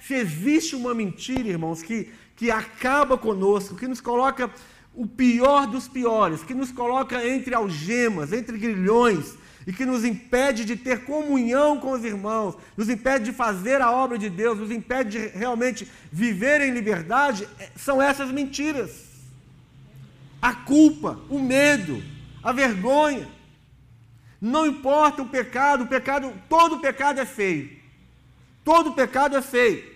Se 0.00 0.14
existe 0.14 0.74
uma 0.74 0.92
mentira, 0.92 1.48
irmãos, 1.48 1.84
que, 1.84 2.12
que 2.34 2.50
acaba 2.50 3.16
conosco, 3.16 3.76
que 3.76 3.86
nos 3.86 4.00
coloca 4.00 4.50
o 4.94 5.06
pior 5.06 5.66
dos 5.66 5.88
piores, 5.88 6.42
que 6.42 6.54
nos 6.54 6.70
coloca 6.70 7.26
entre 7.26 7.54
algemas, 7.54 8.32
entre 8.32 8.56
grilhões, 8.56 9.34
e 9.66 9.72
que 9.72 9.86
nos 9.86 10.04
impede 10.04 10.64
de 10.64 10.76
ter 10.76 11.04
comunhão 11.04 11.78
com 11.78 11.92
os 11.92 12.04
irmãos, 12.04 12.56
nos 12.76 12.88
impede 12.88 13.24
de 13.24 13.32
fazer 13.32 13.80
a 13.80 13.90
obra 13.90 14.18
de 14.18 14.28
Deus, 14.28 14.58
nos 14.58 14.70
impede 14.70 15.10
de 15.10 15.38
realmente 15.38 15.90
viver 16.12 16.60
em 16.60 16.72
liberdade, 16.72 17.48
é, 17.58 17.70
são 17.76 18.00
essas 18.00 18.30
mentiras. 18.30 19.04
A 20.40 20.54
culpa, 20.54 21.18
o 21.30 21.38
medo, 21.38 22.02
a 22.42 22.52
vergonha. 22.52 23.26
Não 24.38 24.66
importa 24.66 25.22
o 25.22 25.28
pecado, 25.28 25.84
o 25.84 25.86
pecado, 25.86 26.32
todo 26.48 26.80
pecado 26.80 27.18
é 27.18 27.24
feio. 27.24 27.70
Todo 28.62 28.92
pecado 28.92 29.36
é 29.36 29.42
feio. 29.42 29.93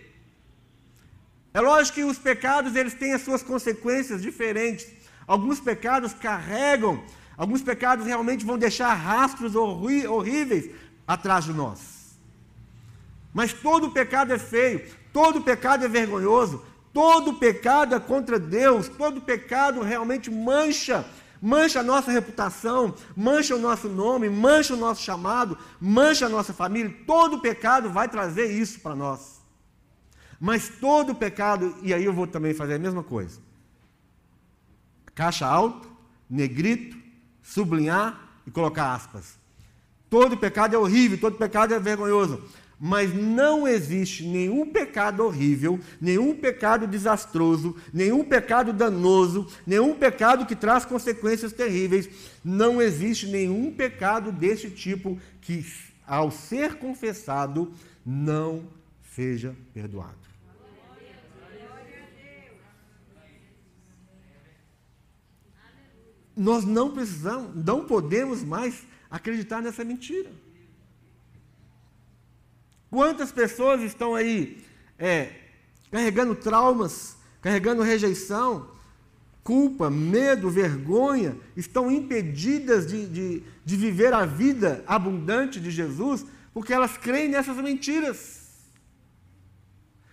É 1.58 1.60
lógico 1.60 1.96
que 1.96 2.04
os 2.04 2.16
pecados 2.16 2.76
eles 2.76 2.94
têm 2.94 3.14
as 3.14 3.22
suas 3.22 3.42
consequências 3.42 4.22
diferentes. 4.22 4.86
Alguns 5.26 5.58
pecados 5.58 6.12
carregam, 6.12 7.02
alguns 7.36 7.62
pecados 7.62 8.06
realmente 8.06 8.44
vão 8.44 8.56
deixar 8.56 8.94
rastros 8.94 9.56
horríveis 9.56 10.70
atrás 11.04 11.46
de 11.46 11.52
nós. 11.52 12.16
Mas 13.34 13.52
todo 13.52 13.90
pecado 13.90 14.32
é 14.32 14.38
feio, 14.38 14.86
todo 15.12 15.40
pecado 15.40 15.84
é 15.84 15.88
vergonhoso, 15.88 16.64
todo 16.92 17.34
pecado 17.34 17.92
é 17.92 17.98
contra 17.98 18.38
Deus, 18.38 18.86
todo 18.86 19.20
pecado 19.20 19.82
realmente 19.82 20.30
mancha, 20.30 21.04
mancha 21.42 21.80
a 21.80 21.82
nossa 21.82 22.12
reputação, 22.12 22.94
mancha 23.16 23.56
o 23.56 23.58
nosso 23.58 23.88
nome, 23.88 24.30
mancha 24.30 24.74
o 24.74 24.76
nosso 24.76 25.02
chamado, 25.02 25.58
mancha 25.80 26.26
a 26.26 26.28
nossa 26.28 26.52
família. 26.52 26.94
Todo 27.04 27.40
pecado 27.40 27.90
vai 27.90 28.08
trazer 28.08 28.46
isso 28.46 28.78
para 28.78 28.94
nós. 28.94 29.37
Mas 30.40 30.68
todo 30.68 31.14
pecado, 31.14 31.74
e 31.82 31.92
aí 31.92 32.04
eu 32.04 32.12
vou 32.12 32.26
também 32.26 32.54
fazer 32.54 32.74
a 32.74 32.78
mesma 32.78 33.02
coisa. 33.02 33.40
Caixa 35.14 35.46
alta, 35.46 35.88
negrito, 36.30 36.96
sublinhar 37.42 38.40
e 38.46 38.50
colocar 38.50 38.94
aspas. 38.94 39.36
Todo 40.08 40.36
pecado 40.36 40.74
é 40.74 40.78
horrível, 40.78 41.18
todo 41.18 41.36
pecado 41.36 41.74
é 41.74 41.80
vergonhoso. 41.80 42.42
Mas 42.80 43.12
não 43.12 43.66
existe 43.66 44.24
nenhum 44.24 44.70
pecado 44.70 45.24
horrível, 45.24 45.80
nenhum 46.00 46.32
pecado 46.32 46.86
desastroso, 46.86 47.74
nenhum 47.92 48.22
pecado 48.22 48.72
danoso, 48.72 49.48
nenhum 49.66 49.94
pecado 49.96 50.46
que 50.46 50.54
traz 50.54 50.84
consequências 50.84 51.52
terríveis. 51.52 52.08
Não 52.44 52.80
existe 52.80 53.26
nenhum 53.26 53.72
pecado 53.72 54.30
desse 54.30 54.70
tipo 54.70 55.18
que, 55.40 55.66
ao 56.06 56.30
ser 56.30 56.76
confessado, 56.76 57.72
não 58.06 58.62
seja 59.12 59.56
perdoado. 59.74 60.27
Nós 66.38 66.64
não 66.64 66.92
precisamos, 66.92 67.50
não 67.66 67.84
podemos 67.84 68.44
mais 68.44 68.86
acreditar 69.10 69.60
nessa 69.60 69.84
mentira. 69.84 70.30
Quantas 72.88 73.32
pessoas 73.32 73.82
estão 73.82 74.14
aí 74.14 74.64
é, 74.98 75.32
carregando 75.90 76.36
traumas, 76.36 77.16
carregando 77.42 77.82
rejeição, 77.82 78.70
culpa, 79.42 79.90
medo, 79.90 80.48
vergonha, 80.48 81.36
estão 81.56 81.90
impedidas 81.90 82.86
de, 82.86 83.06
de, 83.06 83.42
de 83.64 83.76
viver 83.76 84.14
a 84.14 84.24
vida 84.24 84.84
abundante 84.86 85.58
de 85.58 85.70
Jesus 85.70 86.24
porque 86.54 86.72
elas 86.72 86.96
creem 86.96 87.28
nessas 87.28 87.56
mentiras. 87.56 88.46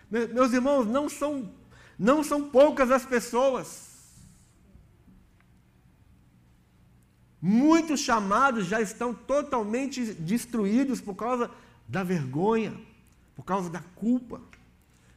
Meus 0.10 0.54
irmãos, 0.54 0.86
não 0.86 1.08
são, 1.08 1.52
não 1.98 2.24
são 2.24 2.50
poucas 2.50 2.90
as 2.90 3.06
pessoas. 3.06 3.95
Muitos 7.48 8.00
chamados 8.00 8.66
já 8.66 8.82
estão 8.82 9.14
totalmente 9.14 10.04
destruídos 10.04 11.00
por 11.00 11.14
causa 11.14 11.52
da 11.88 12.02
vergonha, 12.02 12.74
por 13.36 13.46
causa 13.46 13.70
da 13.70 13.82
culpa, 13.94 14.42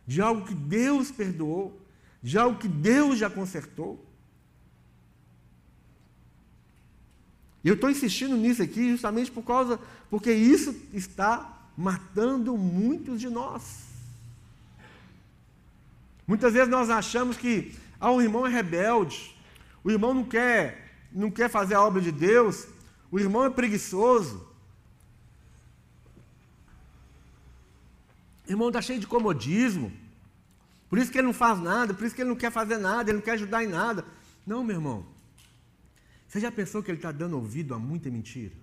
de 0.07 0.21
algo 0.21 0.45
que 0.45 0.53
Deus 0.53 1.11
perdoou, 1.11 1.81
de 2.23 2.37
algo 2.37 2.59
que 2.59 2.69
Deus 2.69 3.19
já 3.19 3.31
consertou. 3.31 4.05
E 7.65 7.69
eu 7.69 7.77
estou 7.77 7.89
insistindo 7.89 8.37
nisso 8.37 8.63
aqui 8.63 8.91
justamente 8.91 9.31
por 9.31 9.43
causa, 9.43 9.81
porque 10.11 10.31
isso 10.31 10.77
está 10.93 11.67
matando 11.79 12.59
muitos 12.59 13.23
de 13.23 13.31
nós. 13.31 13.87
Muitas 16.27 16.53
vezes 16.53 16.69
nós 16.69 16.91
achamos 16.91 17.39
que 17.39 17.75
ah, 17.99 18.11
o 18.11 18.21
irmão 18.21 18.47
é 18.47 18.51
rebelde, 18.51 19.35
o 19.83 19.91
irmão 19.91 20.13
não 20.13 20.25
quer, 20.25 20.88
não 21.19 21.31
quer 21.31 21.51
fazer 21.51 21.75
a 21.75 21.83
obra 21.83 22.01
de 22.01 22.13
Deus, 22.13 22.67
o 23.11 23.19
irmão 23.19 23.45
é 23.45 23.51
preguiçoso, 23.51 24.49
O 28.49 28.51
irmão 28.51 28.69
está 28.69 28.81
cheio 28.81 28.99
de 28.99 29.07
comodismo. 29.07 29.93
Por 30.89 30.99
isso 30.99 31.13
que 31.13 31.19
ele 31.19 31.27
não 31.27 31.35
faz 31.35 31.61
nada, 31.61 31.93
por 31.93 32.07
isso 32.07 32.15
que 32.15 32.23
ele 32.23 32.31
não 32.31 32.37
quer 32.37 32.51
fazer 32.51 32.79
nada, 32.79 33.11
ele 33.11 33.19
não 33.19 33.25
quer 33.25 33.33
ajudar 33.33 33.63
em 33.63 33.67
nada. 33.67 34.07
Não, 34.47 34.65
meu 34.65 34.77
irmão. 34.77 35.07
Você 36.27 36.41
já 36.41 36.51
pensou 36.51 36.83
que 36.83 36.91
ele 36.91 36.97
está 36.97 37.13
dando 37.13 37.37
ouvido 37.37 37.75
a 37.75 37.79
muita 37.79 38.11
mentira? 38.11 38.55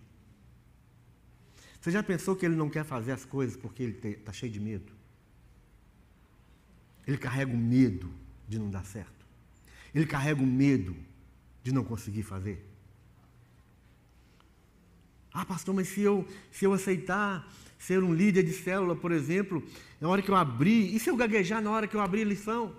Você 1.80 1.92
já 1.92 2.02
pensou 2.02 2.36
que 2.36 2.44
ele 2.44 2.56
não 2.56 2.68
quer 2.68 2.84
fazer 2.84 3.12
as 3.12 3.24
coisas 3.24 3.56
porque 3.56 3.84
ele 3.84 4.08
está 4.08 4.34
cheio 4.34 4.52
de 4.52 4.60
medo? 4.60 4.92
Ele 7.06 7.20
carrega 7.20 7.54
o 7.54 7.58
medo 7.58 8.12
de 8.48 8.58
não 8.58 8.72
dar 8.72 8.84
certo. 8.86 9.24
Ele 9.94 10.08
carrega 10.08 10.42
o 10.42 10.48
medo 10.48 10.96
de 11.66 11.74
não 11.74 11.84
conseguir 11.84 12.22
fazer. 12.22 12.64
Ah, 15.34 15.44
pastor, 15.44 15.74
mas 15.74 15.88
se 15.88 16.00
eu, 16.00 16.24
se 16.52 16.64
eu 16.64 16.72
aceitar 16.72 17.52
ser 17.80 18.04
um 18.04 18.14
líder 18.14 18.44
de 18.44 18.54
célula, 18.54 18.96
por 18.96 19.12
exemplo, 19.12 19.64
na 20.00 20.08
hora 20.08 20.22
que 20.22 20.30
eu 20.30 20.36
abrir, 20.36 20.96
e 20.96 21.00
se 21.00 21.10
eu 21.10 21.16
gaguejar 21.18 21.64
na 21.64 21.72
hora 21.72 21.88
que 21.88 21.96
eu 21.96 22.02
abrir 22.02 22.22
a 22.22 22.26
lição? 22.26 22.72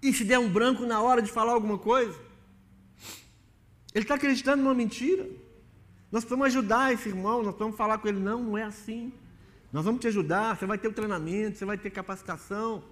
E 0.00 0.10
se 0.14 0.24
der 0.24 0.38
um 0.38 0.50
branco 0.50 0.86
na 0.86 1.02
hora 1.02 1.20
de 1.20 1.30
falar 1.30 1.52
alguma 1.52 1.76
coisa? 1.76 2.18
Ele 3.94 4.04
está 4.04 4.14
acreditando 4.14 4.62
numa 4.62 4.74
mentira. 4.74 5.28
Nós 6.10 6.24
precisamos 6.24 6.46
ajudar 6.46 6.94
esse 6.94 7.10
irmão, 7.10 7.42
nós 7.42 7.54
precisamos 7.54 7.76
falar 7.76 7.98
com 7.98 8.08
ele, 8.08 8.20
não, 8.20 8.42
não 8.42 8.56
é 8.56 8.62
assim. 8.62 9.12
Nós 9.70 9.84
vamos 9.84 10.00
te 10.00 10.06
ajudar, 10.06 10.56
você 10.56 10.64
vai 10.64 10.78
ter 10.78 10.88
o 10.88 10.94
treinamento, 10.94 11.58
você 11.58 11.66
vai 11.66 11.76
ter 11.76 11.90
capacitação. 11.90 12.82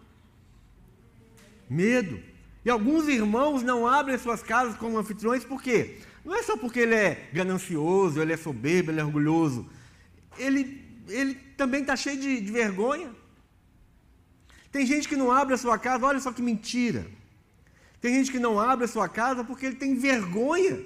Medo. 1.70 2.20
E 2.64 2.70
alguns 2.70 3.08
irmãos 3.08 3.62
não 3.62 3.86
abrem 3.86 4.18
suas 4.18 4.42
casas 4.42 4.76
como 4.76 4.98
anfitriões, 4.98 5.44
por 5.44 5.62
quê? 5.62 5.98
Não 6.24 6.34
é 6.34 6.42
só 6.42 6.56
porque 6.56 6.80
ele 6.80 6.94
é 6.94 7.28
ganancioso, 7.32 8.20
ele 8.20 8.32
é 8.32 8.36
soberbo, 8.36 8.90
ele 8.90 9.00
é 9.00 9.04
orgulhoso. 9.04 9.68
Ele, 10.38 10.84
ele 11.08 11.34
também 11.56 11.80
está 11.80 11.96
cheio 11.96 12.20
de, 12.20 12.40
de 12.40 12.52
vergonha. 12.52 13.10
Tem 14.70 14.86
gente 14.86 15.08
que 15.08 15.16
não 15.16 15.32
abre 15.32 15.54
a 15.54 15.58
sua 15.58 15.78
casa, 15.78 16.04
olha 16.04 16.20
só 16.20 16.32
que 16.32 16.42
mentira. 16.42 17.06
Tem 18.00 18.14
gente 18.14 18.30
que 18.30 18.38
não 18.38 18.60
abre 18.60 18.84
a 18.84 18.88
sua 18.88 19.08
casa 19.08 19.42
porque 19.42 19.66
ele 19.66 19.76
tem 19.76 19.94
vergonha 19.94 20.84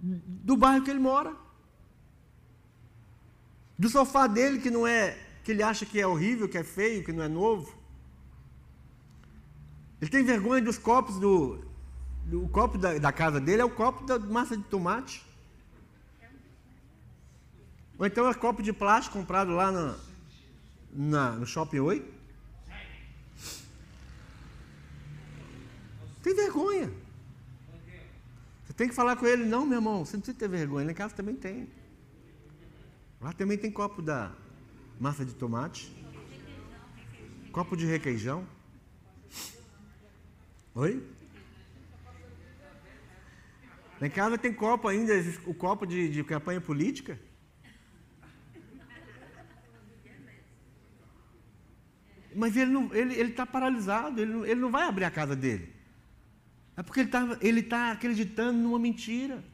do 0.00 0.56
bairro 0.56 0.84
que 0.84 0.90
ele 0.90 0.98
mora. 0.98 1.34
Do 3.78 3.88
sofá 3.88 4.26
dele 4.26 4.60
que 4.60 4.70
não 4.70 4.86
é, 4.86 5.18
que 5.42 5.50
ele 5.50 5.62
acha 5.62 5.84
que 5.84 6.00
é 6.00 6.06
horrível, 6.06 6.48
que 6.48 6.58
é 6.58 6.64
feio, 6.64 7.04
que 7.04 7.12
não 7.12 7.22
é 7.22 7.28
novo. 7.28 7.81
Ele 10.02 10.10
tem 10.10 10.24
vergonha 10.24 10.60
dos 10.60 10.78
copos 10.78 11.16
do, 11.16 11.64
o 12.32 12.48
copo 12.48 12.76
da, 12.76 12.98
da, 12.98 13.12
casa 13.12 13.40
dele 13.40 13.62
é 13.62 13.64
o 13.64 13.70
copo 13.70 14.04
da 14.04 14.18
massa 14.18 14.56
de 14.56 14.64
tomate. 14.64 15.24
Ou 17.96 18.04
então 18.04 18.28
é 18.28 18.34
copo 18.34 18.64
de 18.64 18.72
plástico 18.72 19.16
comprado 19.16 19.52
lá 19.52 19.70
no, 19.70 19.96
na, 20.92 21.30
no 21.36 21.46
Shopping 21.46 21.78
Oi. 21.78 22.04
Tem 26.20 26.34
vergonha. 26.34 26.92
Você 28.64 28.72
tem 28.72 28.88
que 28.88 28.94
falar 28.96 29.14
com 29.14 29.24
ele, 29.24 29.44
não, 29.44 29.64
meu 29.64 29.78
irmão, 29.78 30.04
você 30.04 30.16
não 30.16 30.20
precisa 30.20 30.36
ter 30.36 30.48
vergonha. 30.48 30.84
Lá 30.84 30.90
em 30.90 30.96
casa 30.96 31.14
também 31.14 31.36
tem. 31.36 31.68
Lá 33.20 33.32
também 33.32 33.56
tem 33.56 33.70
copo 33.70 34.02
da 34.02 34.32
massa 34.98 35.24
de 35.24 35.32
tomate. 35.32 35.94
Copo 37.52 37.76
de 37.76 37.86
requeijão. 37.86 38.44
Oi? 40.74 41.02
Lá 44.00 44.06
em 44.06 44.10
casa 44.10 44.38
tem 44.38 44.52
copo 44.52 44.88
ainda, 44.88 45.12
o 45.46 45.54
copo 45.54 45.86
de, 45.86 46.08
de 46.08 46.24
campanha 46.24 46.60
política. 46.60 47.18
Mas 52.34 52.56
ele 52.56 52.76
está 52.76 52.96
ele, 52.96 53.14
ele 53.14 53.32
tá 53.32 53.46
paralisado, 53.46 54.20
ele 54.20 54.32
não, 54.32 54.46
ele 54.46 54.60
não 54.60 54.70
vai 54.70 54.88
abrir 54.88 55.04
a 55.04 55.10
casa 55.10 55.36
dele. 55.36 55.72
É 56.76 56.82
porque 56.82 57.00
ele 57.00 57.08
está 57.08 57.38
ele 57.40 57.62
tá 57.62 57.92
acreditando 57.92 58.58
numa 58.58 58.78
mentira. 58.78 59.44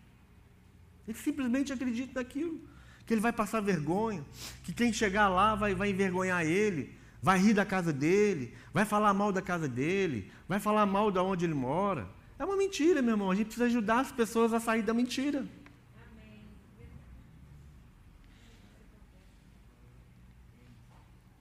Ele 1.07 1.19
simplesmente 1.19 1.73
acredita 1.73 2.21
naquilo. 2.21 2.61
Que 3.05 3.15
ele 3.15 3.21
vai 3.23 3.33
passar 3.33 3.61
vergonha, 3.61 4.25
que 4.63 4.73
quem 4.73 4.93
chegar 4.93 5.31
lá 5.31 5.55
vai, 5.55 5.75
vai 5.75 5.89
envergonhar 5.89 6.45
ele, 6.45 6.95
vai 7.23 7.39
rir 7.39 7.55
da 7.55 7.65
casa 7.65 7.93
dele, 7.93 8.55
vai 8.73 8.85
falar 8.85 9.13
mal 9.13 9.33
da 9.33 9.43
casa 9.43 9.69
dele, 9.69 10.31
vai 10.49 10.61
falar 10.61 10.87
mal 10.87 11.11
de 11.11 11.19
onde 11.19 11.45
ele 11.45 11.55
mora. 11.55 12.09
É 12.39 12.45
uma 12.45 12.57
mentira, 12.57 13.03
meu 13.03 13.13
irmão. 13.13 13.31
A 13.31 13.35
gente 13.35 13.47
precisa 13.47 13.67
ajudar 13.67 14.01
as 14.01 14.13
pessoas 14.13 14.53
a 14.53 14.61
sair 14.61 14.83
da 14.83 14.95
mentira. 14.95 15.45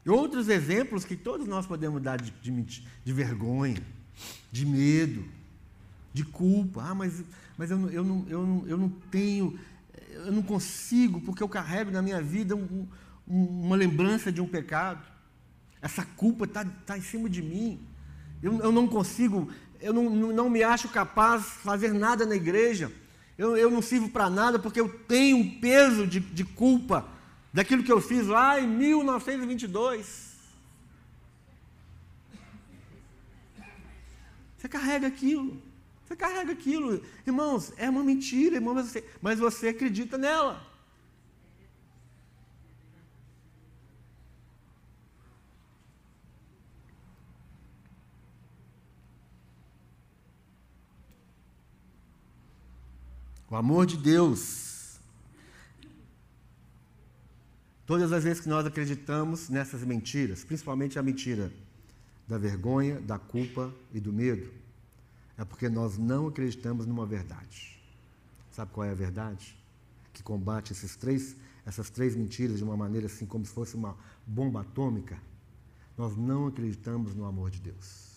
E 0.04 0.10
outros 0.10 0.48
exemplos 0.48 1.04
que 1.04 1.18
todos 1.18 1.46
nós 1.46 1.68
podemos 1.68 2.02
dar 2.02 2.18
de, 2.18 2.32
de, 2.42 2.82
de, 3.04 3.14
vergonha, 3.14 3.84
de 4.50 4.66
medo, 4.66 5.26
de 6.14 6.24
culpa. 6.24 6.82
Ah, 6.82 6.96
mas, 6.96 7.22
mas 7.58 7.70
eu, 7.70 7.90
eu, 7.90 8.04
não, 8.06 8.26
eu, 8.30 8.48
não, 8.48 8.68
eu 8.68 8.78
não 8.78 8.90
tenho, 9.12 9.60
eu 10.12 10.32
não 10.32 10.42
consigo, 10.42 11.20
porque 11.20 11.44
eu 11.44 11.50
carrego 11.50 11.92
na 11.92 12.02
minha 12.02 12.22
vida 12.22 12.56
um, 12.56 12.88
um, 13.28 13.66
uma 13.66 13.76
lembrança 13.76 14.32
de 14.32 14.40
um 14.40 14.48
pecado. 14.48 15.06
Essa 15.82 16.04
culpa 16.04 16.46
está 16.46 16.66
tá 16.86 16.98
em 16.98 17.02
cima 17.02 17.30
de 17.30 17.42
mim. 17.42 17.80
Eu, 18.42 18.60
eu 18.60 18.72
não 18.72 18.88
consigo 18.88 19.50
eu 19.82 19.94
não, 19.94 20.10
não 20.10 20.50
me 20.50 20.64
acho 20.64 20.90
capaz 20.90 21.44
de 21.44 21.50
fazer 21.50 21.94
nada 21.94 22.26
na 22.26 22.36
igreja, 22.36 22.92
eu, 23.38 23.56
eu 23.56 23.70
não 23.70 23.82
sirvo 23.82 24.10
para 24.10 24.30
nada 24.30 24.58
porque 24.58 24.82
eu 24.82 24.90
tenho 24.90 25.38
um 25.38 25.60
peso 25.60 26.08
de, 26.08 26.20
de 26.20 26.44
culpa 26.44 27.08
daquilo 27.54 27.84
que 27.84 27.92
eu 27.92 28.02
fiz 28.02 28.26
lá 28.28 28.60
em 28.60 28.68
1922. 28.68 30.36
Você 34.58 34.68
carrega 34.68 35.08
aquilo. 35.08 35.62
Você 36.06 36.16
carrega 36.16 36.52
aquilo. 36.52 37.04
Irmãos, 37.26 37.72
é 37.78 37.90
uma 37.90 38.04
mentira, 38.04 38.56
irmão, 38.56 38.74
mas 38.74 38.88
você, 38.88 39.04
mas 39.22 39.40
você 39.40 39.68
acredita 39.68 40.18
nela. 40.18 40.66
O 53.50 53.56
amor 53.56 53.86
de 53.86 53.96
Deus. 53.96 55.00
Todas 57.86 58.12
as 58.12 58.24
vezes 58.26 58.42
que 58.42 58.50
nós 58.50 58.66
acreditamos 58.66 59.48
nessas 59.48 59.82
mentiras, 59.84 60.44
principalmente 60.44 61.00
a 61.00 61.04
mentira 61.04 61.52
da 62.28 62.38
vergonha, 62.38 63.00
da 63.00 63.18
culpa 63.18 63.74
e 63.94 64.00
do 64.02 64.12
medo, 64.12 64.52
é 65.38 65.46
porque 65.46 65.70
nós 65.70 65.98
não 65.98 66.28
acreditamos 66.28 66.86
numa 66.86 67.06
verdade. 67.06 67.80
Sabe 68.52 68.72
qual 68.74 68.86
é 68.86 68.92
a 68.92 68.96
verdade? 68.96 69.58
Que 70.12 70.22
combate 70.22 70.74
esses 70.74 70.98
três, 70.98 71.38
essas 71.66 71.90
três 71.90 72.16
mentiras 72.16 72.58
de 72.58 72.64
uma 72.66 72.76
maneira 72.76 73.06
assim 73.06 73.26
como 73.26 73.46
se 73.46 73.54
fosse 73.54 73.76
uma 73.76 73.96
bomba 74.26 74.62
atômica. 74.62 75.18
Nós 75.98 76.18
não 76.18 76.48
acreditamos 76.48 77.16
no 77.16 77.24
amor 77.24 77.50
de 77.50 77.62
Deus. 77.62 78.08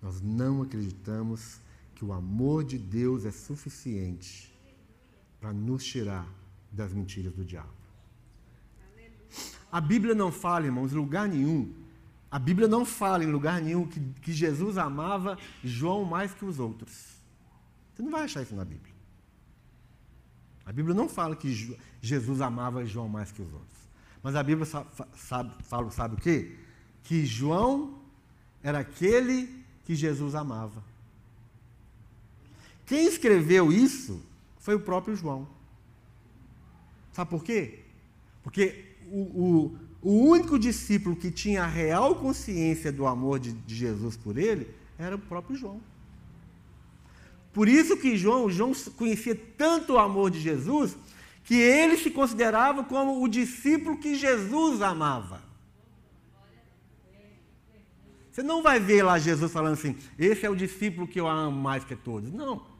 Nós 0.00 0.22
não 0.22 0.62
acreditamos 0.62 1.60
que 2.02 2.06
o 2.06 2.12
amor 2.12 2.64
de 2.64 2.76
Deus 2.78 3.24
é 3.24 3.30
suficiente 3.30 4.52
para 5.40 5.52
nos 5.52 5.84
tirar 5.84 6.26
das 6.72 6.92
mentiras 6.92 7.32
do 7.32 7.44
diabo. 7.44 7.70
A 9.70 9.80
Bíblia 9.80 10.12
não 10.12 10.32
fala, 10.32 10.66
irmãos, 10.66 10.92
em 10.92 10.96
lugar 10.96 11.28
nenhum. 11.28 11.72
A 12.28 12.40
Bíblia 12.40 12.66
não 12.66 12.84
fala 12.84 13.22
em 13.22 13.30
lugar 13.30 13.62
nenhum 13.62 13.86
que, 13.86 14.00
que 14.20 14.32
Jesus 14.32 14.76
amava 14.78 15.38
João 15.62 16.04
mais 16.04 16.34
que 16.34 16.44
os 16.44 16.58
outros. 16.58 16.92
Você 17.94 18.02
não 18.02 18.10
vai 18.10 18.24
achar 18.24 18.42
isso 18.42 18.56
na 18.56 18.64
Bíblia. 18.64 18.92
A 20.66 20.72
Bíblia 20.72 20.96
não 20.96 21.08
fala 21.08 21.36
que 21.36 21.76
Jesus 22.00 22.40
amava 22.40 22.84
João 22.84 23.08
mais 23.08 23.30
que 23.30 23.42
os 23.42 23.52
outros. 23.52 23.78
Mas 24.24 24.34
a 24.34 24.42
Bíblia 24.42 24.66
sabe, 24.66 24.88
sabe, 25.14 25.62
fala, 25.62 25.88
sabe 25.92 26.14
o 26.16 26.18
quê? 26.18 26.58
Que 27.04 27.24
João 27.24 28.02
era 28.60 28.80
aquele 28.80 29.64
que 29.84 29.94
Jesus 29.94 30.34
amava. 30.34 30.90
Quem 32.86 33.06
escreveu 33.06 33.72
isso 33.72 34.20
foi 34.58 34.74
o 34.74 34.80
próprio 34.80 35.14
João. 35.16 35.48
Sabe 37.12 37.30
por 37.30 37.44
quê? 37.44 37.80
Porque 38.42 38.96
o, 39.10 39.20
o, 39.20 39.78
o 40.00 40.28
único 40.28 40.58
discípulo 40.58 41.14
que 41.14 41.30
tinha 41.30 41.64
a 41.64 41.66
real 41.66 42.16
consciência 42.16 42.90
do 42.90 43.06
amor 43.06 43.38
de, 43.38 43.52
de 43.52 43.74
Jesus 43.74 44.16
por 44.16 44.36
ele 44.36 44.68
era 44.98 45.16
o 45.16 45.18
próprio 45.18 45.56
João. 45.56 45.80
Por 47.52 47.68
isso 47.68 47.96
que 47.96 48.16
João, 48.16 48.50
João 48.50 48.72
conhecia 48.96 49.38
tanto 49.58 49.94
o 49.94 49.98
amor 49.98 50.30
de 50.30 50.40
Jesus, 50.40 50.96
que 51.44 51.54
ele 51.54 51.98
se 51.98 52.10
considerava 52.10 52.82
como 52.84 53.22
o 53.22 53.28
discípulo 53.28 53.98
que 53.98 54.14
Jesus 54.14 54.80
amava. 54.80 55.42
Você 58.30 58.42
não 58.42 58.62
vai 58.62 58.80
ver 58.80 59.02
lá 59.02 59.18
Jesus 59.18 59.52
falando 59.52 59.74
assim, 59.74 59.94
esse 60.18 60.46
é 60.46 60.48
o 60.48 60.56
discípulo 60.56 61.06
que 61.06 61.20
eu 61.20 61.28
amo 61.28 61.60
mais 61.60 61.84
que 61.84 61.94
todos. 61.94 62.32
Não. 62.32 62.71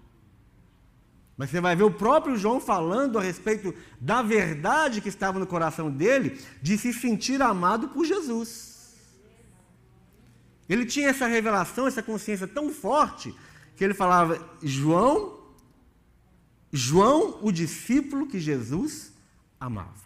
Mas 1.36 1.50
você 1.50 1.60
vai 1.60 1.74
ver 1.74 1.84
o 1.84 1.90
próprio 1.90 2.36
João 2.36 2.60
falando 2.60 3.18
a 3.18 3.22
respeito 3.22 3.74
da 4.00 4.22
verdade 4.22 5.00
que 5.00 5.08
estava 5.08 5.38
no 5.38 5.46
coração 5.46 5.90
dele, 5.90 6.38
de 6.60 6.76
se 6.76 6.92
sentir 6.92 7.40
amado 7.40 7.88
por 7.88 8.04
Jesus. 8.04 8.72
Ele 10.68 10.86
tinha 10.86 11.08
essa 11.08 11.26
revelação, 11.26 11.86
essa 11.86 12.02
consciência 12.02 12.46
tão 12.46 12.70
forte, 12.70 13.34
que 13.76 13.84
ele 13.84 13.94
falava: 13.94 14.38
João, 14.62 15.38
João, 16.72 17.38
o 17.42 17.50
discípulo 17.50 18.26
que 18.26 18.38
Jesus 18.38 19.12
amava. 19.58 20.02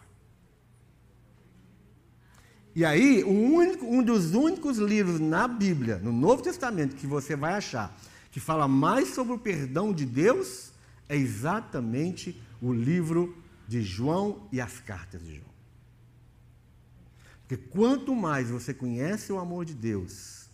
E 2.75 2.85
aí, 2.85 3.23
único, 3.23 3.85
um 3.85 4.03
dos 4.03 4.33
únicos 4.35 4.77
livros 4.77 5.19
na 5.19 5.47
Bíblia, 5.47 5.97
no 5.97 6.11
Novo 6.11 6.43
Testamento, 6.43 6.95
que 6.95 7.07
você 7.07 7.35
vai 7.35 7.53
achar, 7.53 7.97
que 8.29 8.39
fala 8.39 8.67
mais 8.67 9.09
sobre 9.09 9.33
o 9.33 9.39
perdão 9.39 9.91
de 9.91 10.05
Deus, 10.05 10.71
é 11.09 11.15
exatamente 11.15 12.41
o 12.61 12.73
livro 12.73 13.35
de 13.67 13.81
João 13.81 14.47
e 14.51 14.59
as 14.59 14.79
cartas 14.79 15.23
de 15.23 15.35
João. 15.35 15.57
Porque 17.41 17.57
quanto 17.57 18.13
mais 18.15 18.49
você 18.49 18.73
conhece 18.73 19.31
o 19.31 19.39
amor 19.39 19.63
de 19.63 19.73
Deus, 19.73 20.49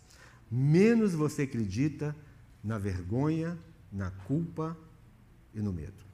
menos 0.50 1.12
você 1.12 1.42
acredita 1.42 2.14
na 2.62 2.78
vergonha, 2.78 3.58
na 3.92 4.10
culpa 4.10 4.76
e 5.52 5.60
no 5.60 5.72
medo. 5.72 6.04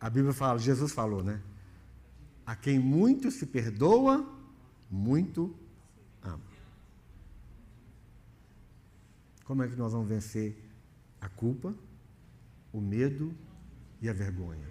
A 0.00 0.08
Bíblia 0.08 0.32
fala, 0.32 0.58
Jesus 0.58 0.92
falou, 0.92 1.24
né? 1.24 1.40
A 2.46 2.54
quem 2.54 2.78
muito 2.78 3.30
se 3.30 3.44
perdoa, 3.44 4.24
muito 4.88 5.54
ama. 6.22 6.47
Como 9.48 9.62
é 9.62 9.66
que 9.66 9.76
nós 9.76 9.94
vamos 9.94 10.06
vencer 10.06 10.62
a 11.18 11.26
culpa, 11.26 11.74
o 12.70 12.82
medo 12.82 13.34
e 13.98 14.06
a 14.06 14.12
vergonha? 14.12 14.68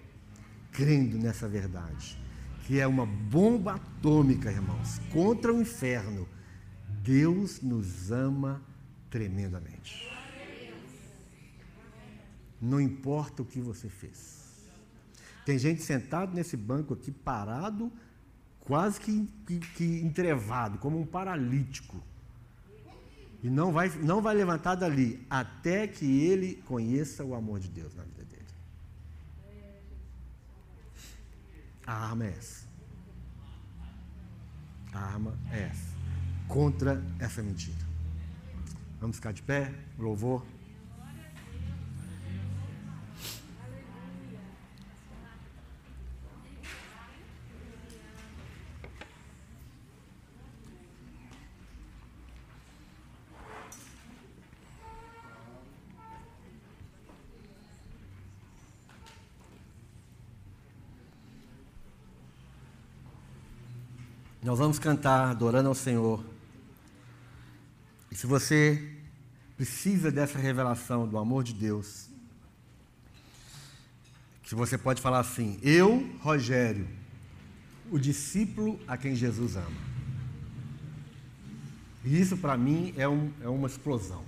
Crendo 0.72 1.18
nessa 1.18 1.50
verdade, 1.50 2.16
que 2.64 2.80
é 2.80 2.86
uma 2.86 3.04
bomba 3.04 3.74
atômica, 3.74 4.52
irmãos, 4.52 5.00
contra 5.12 5.52
o 5.52 5.60
inferno 5.60 6.30
Deus 7.02 7.60
nos 7.60 8.12
ama 8.12 8.62
tremendamente. 9.10 10.12
Não 12.62 12.80
importa 12.80 13.42
o 13.42 13.46
que 13.46 13.60
você 13.60 13.90
fez. 13.90 14.70
Tem 15.44 15.58
gente 15.58 15.82
sentado 15.82 16.36
nesse 16.36 16.56
banco 16.56 16.94
aqui, 16.94 17.10
parado, 17.10 17.92
quase 18.60 19.00
que, 19.00 19.28
que, 19.48 19.60
que 19.60 20.02
entrevado, 20.02 20.78
como 20.78 21.00
um 21.00 21.06
paralítico. 21.06 22.00
E 23.44 23.50
não 23.50 23.72
vai, 23.72 23.90
não 23.90 24.22
vai 24.22 24.36
levantar 24.36 24.76
dali 24.76 25.26
até 25.30 25.88
que 25.88 26.06
ele 26.06 26.56
conheça 26.66 27.24
o 27.24 27.36
amor 27.36 27.60
de 27.60 27.68
Deus 27.68 27.94
na 27.96 28.04
vida 28.04 28.24
dele. 28.26 28.44
A 31.86 32.10
arma 32.10 32.26
é 32.26 32.30
essa. 32.30 32.68
A 34.94 35.00
arma 35.00 35.38
é 35.52 35.64
essa 35.64 35.98
contra 36.48 37.04
essa 37.20 37.44
mentira. 37.44 37.86
Vamos 39.00 39.18
ficar 39.18 39.32
de 39.32 39.42
pé, 39.42 39.72
louvor. 40.00 40.44
Nós 64.48 64.57
vamos 64.68 64.80
cantar 64.80 65.30
adorando 65.30 65.70
ao 65.70 65.76
Senhor. 65.76 66.22
E 68.12 68.16
se 68.16 68.28
você 68.28 68.96
precisa 69.56 70.12
dessa 70.12 70.38
revelação 70.38 71.08
do 71.08 71.18
amor 71.18 71.42
de 71.42 71.54
Deus, 71.54 72.10
que 74.44 74.54
você 74.54 74.78
pode 74.78 75.02
falar 75.02 75.20
assim: 75.20 75.58
Eu, 75.64 76.06
Rogério, 76.20 76.86
o 77.90 77.98
discípulo 77.98 78.78
a 78.86 78.98
quem 78.98 79.16
Jesus 79.16 79.56
ama. 79.56 79.88
E 82.04 82.20
isso 82.20 82.36
para 82.36 82.58
mim 82.58 82.94
é, 82.98 83.08
um, 83.08 83.32
é 83.42 83.48
uma 83.48 83.70
explosão. 83.70 84.26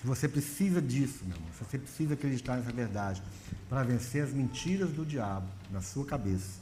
Se 0.00 0.06
você 0.08 0.28
precisa 0.28 0.82
disso, 0.82 1.24
meu 1.24 1.36
irmão, 1.36 1.52
se 1.56 1.64
você 1.64 1.78
precisa 1.78 2.14
acreditar 2.14 2.56
nessa 2.56 2.72
verdade 2.72 3.22
para 3.68 3.84
vencer 3.84 4.24
as 4.24 4.32
mentiras 4.32 4.90
do 4.90 5.06
diabo 5.06 5.46
na 5.70 5.80
sua 5.80 6.04
cabeça. 6.04 6.61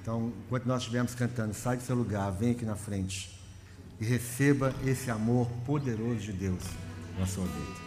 Então, 0.00 0.32
enquanto 0.46 0.66
nós 0.66 0.82
estivermos 0.82 1.14
cantando, 1.14 1.54
sai 1.54 1.76
do 1.76 1.82
seu 1.82 1.96
lugar, 1.96 2.30
vem 2.30 2.52
aqui 2.52 2.64
na 2.64 2.76
frente 2.76 3.30
e 4.00 4.04
receba 4.04 4.74
esse 4.84 5.10
amor 5.10 5.48
poderoso 5.64 6.20
de 6.20 6.32
Deus 6.32 6.62
na 7.18 7.26
sua 7.26 7.44
vida. 7.44 7.85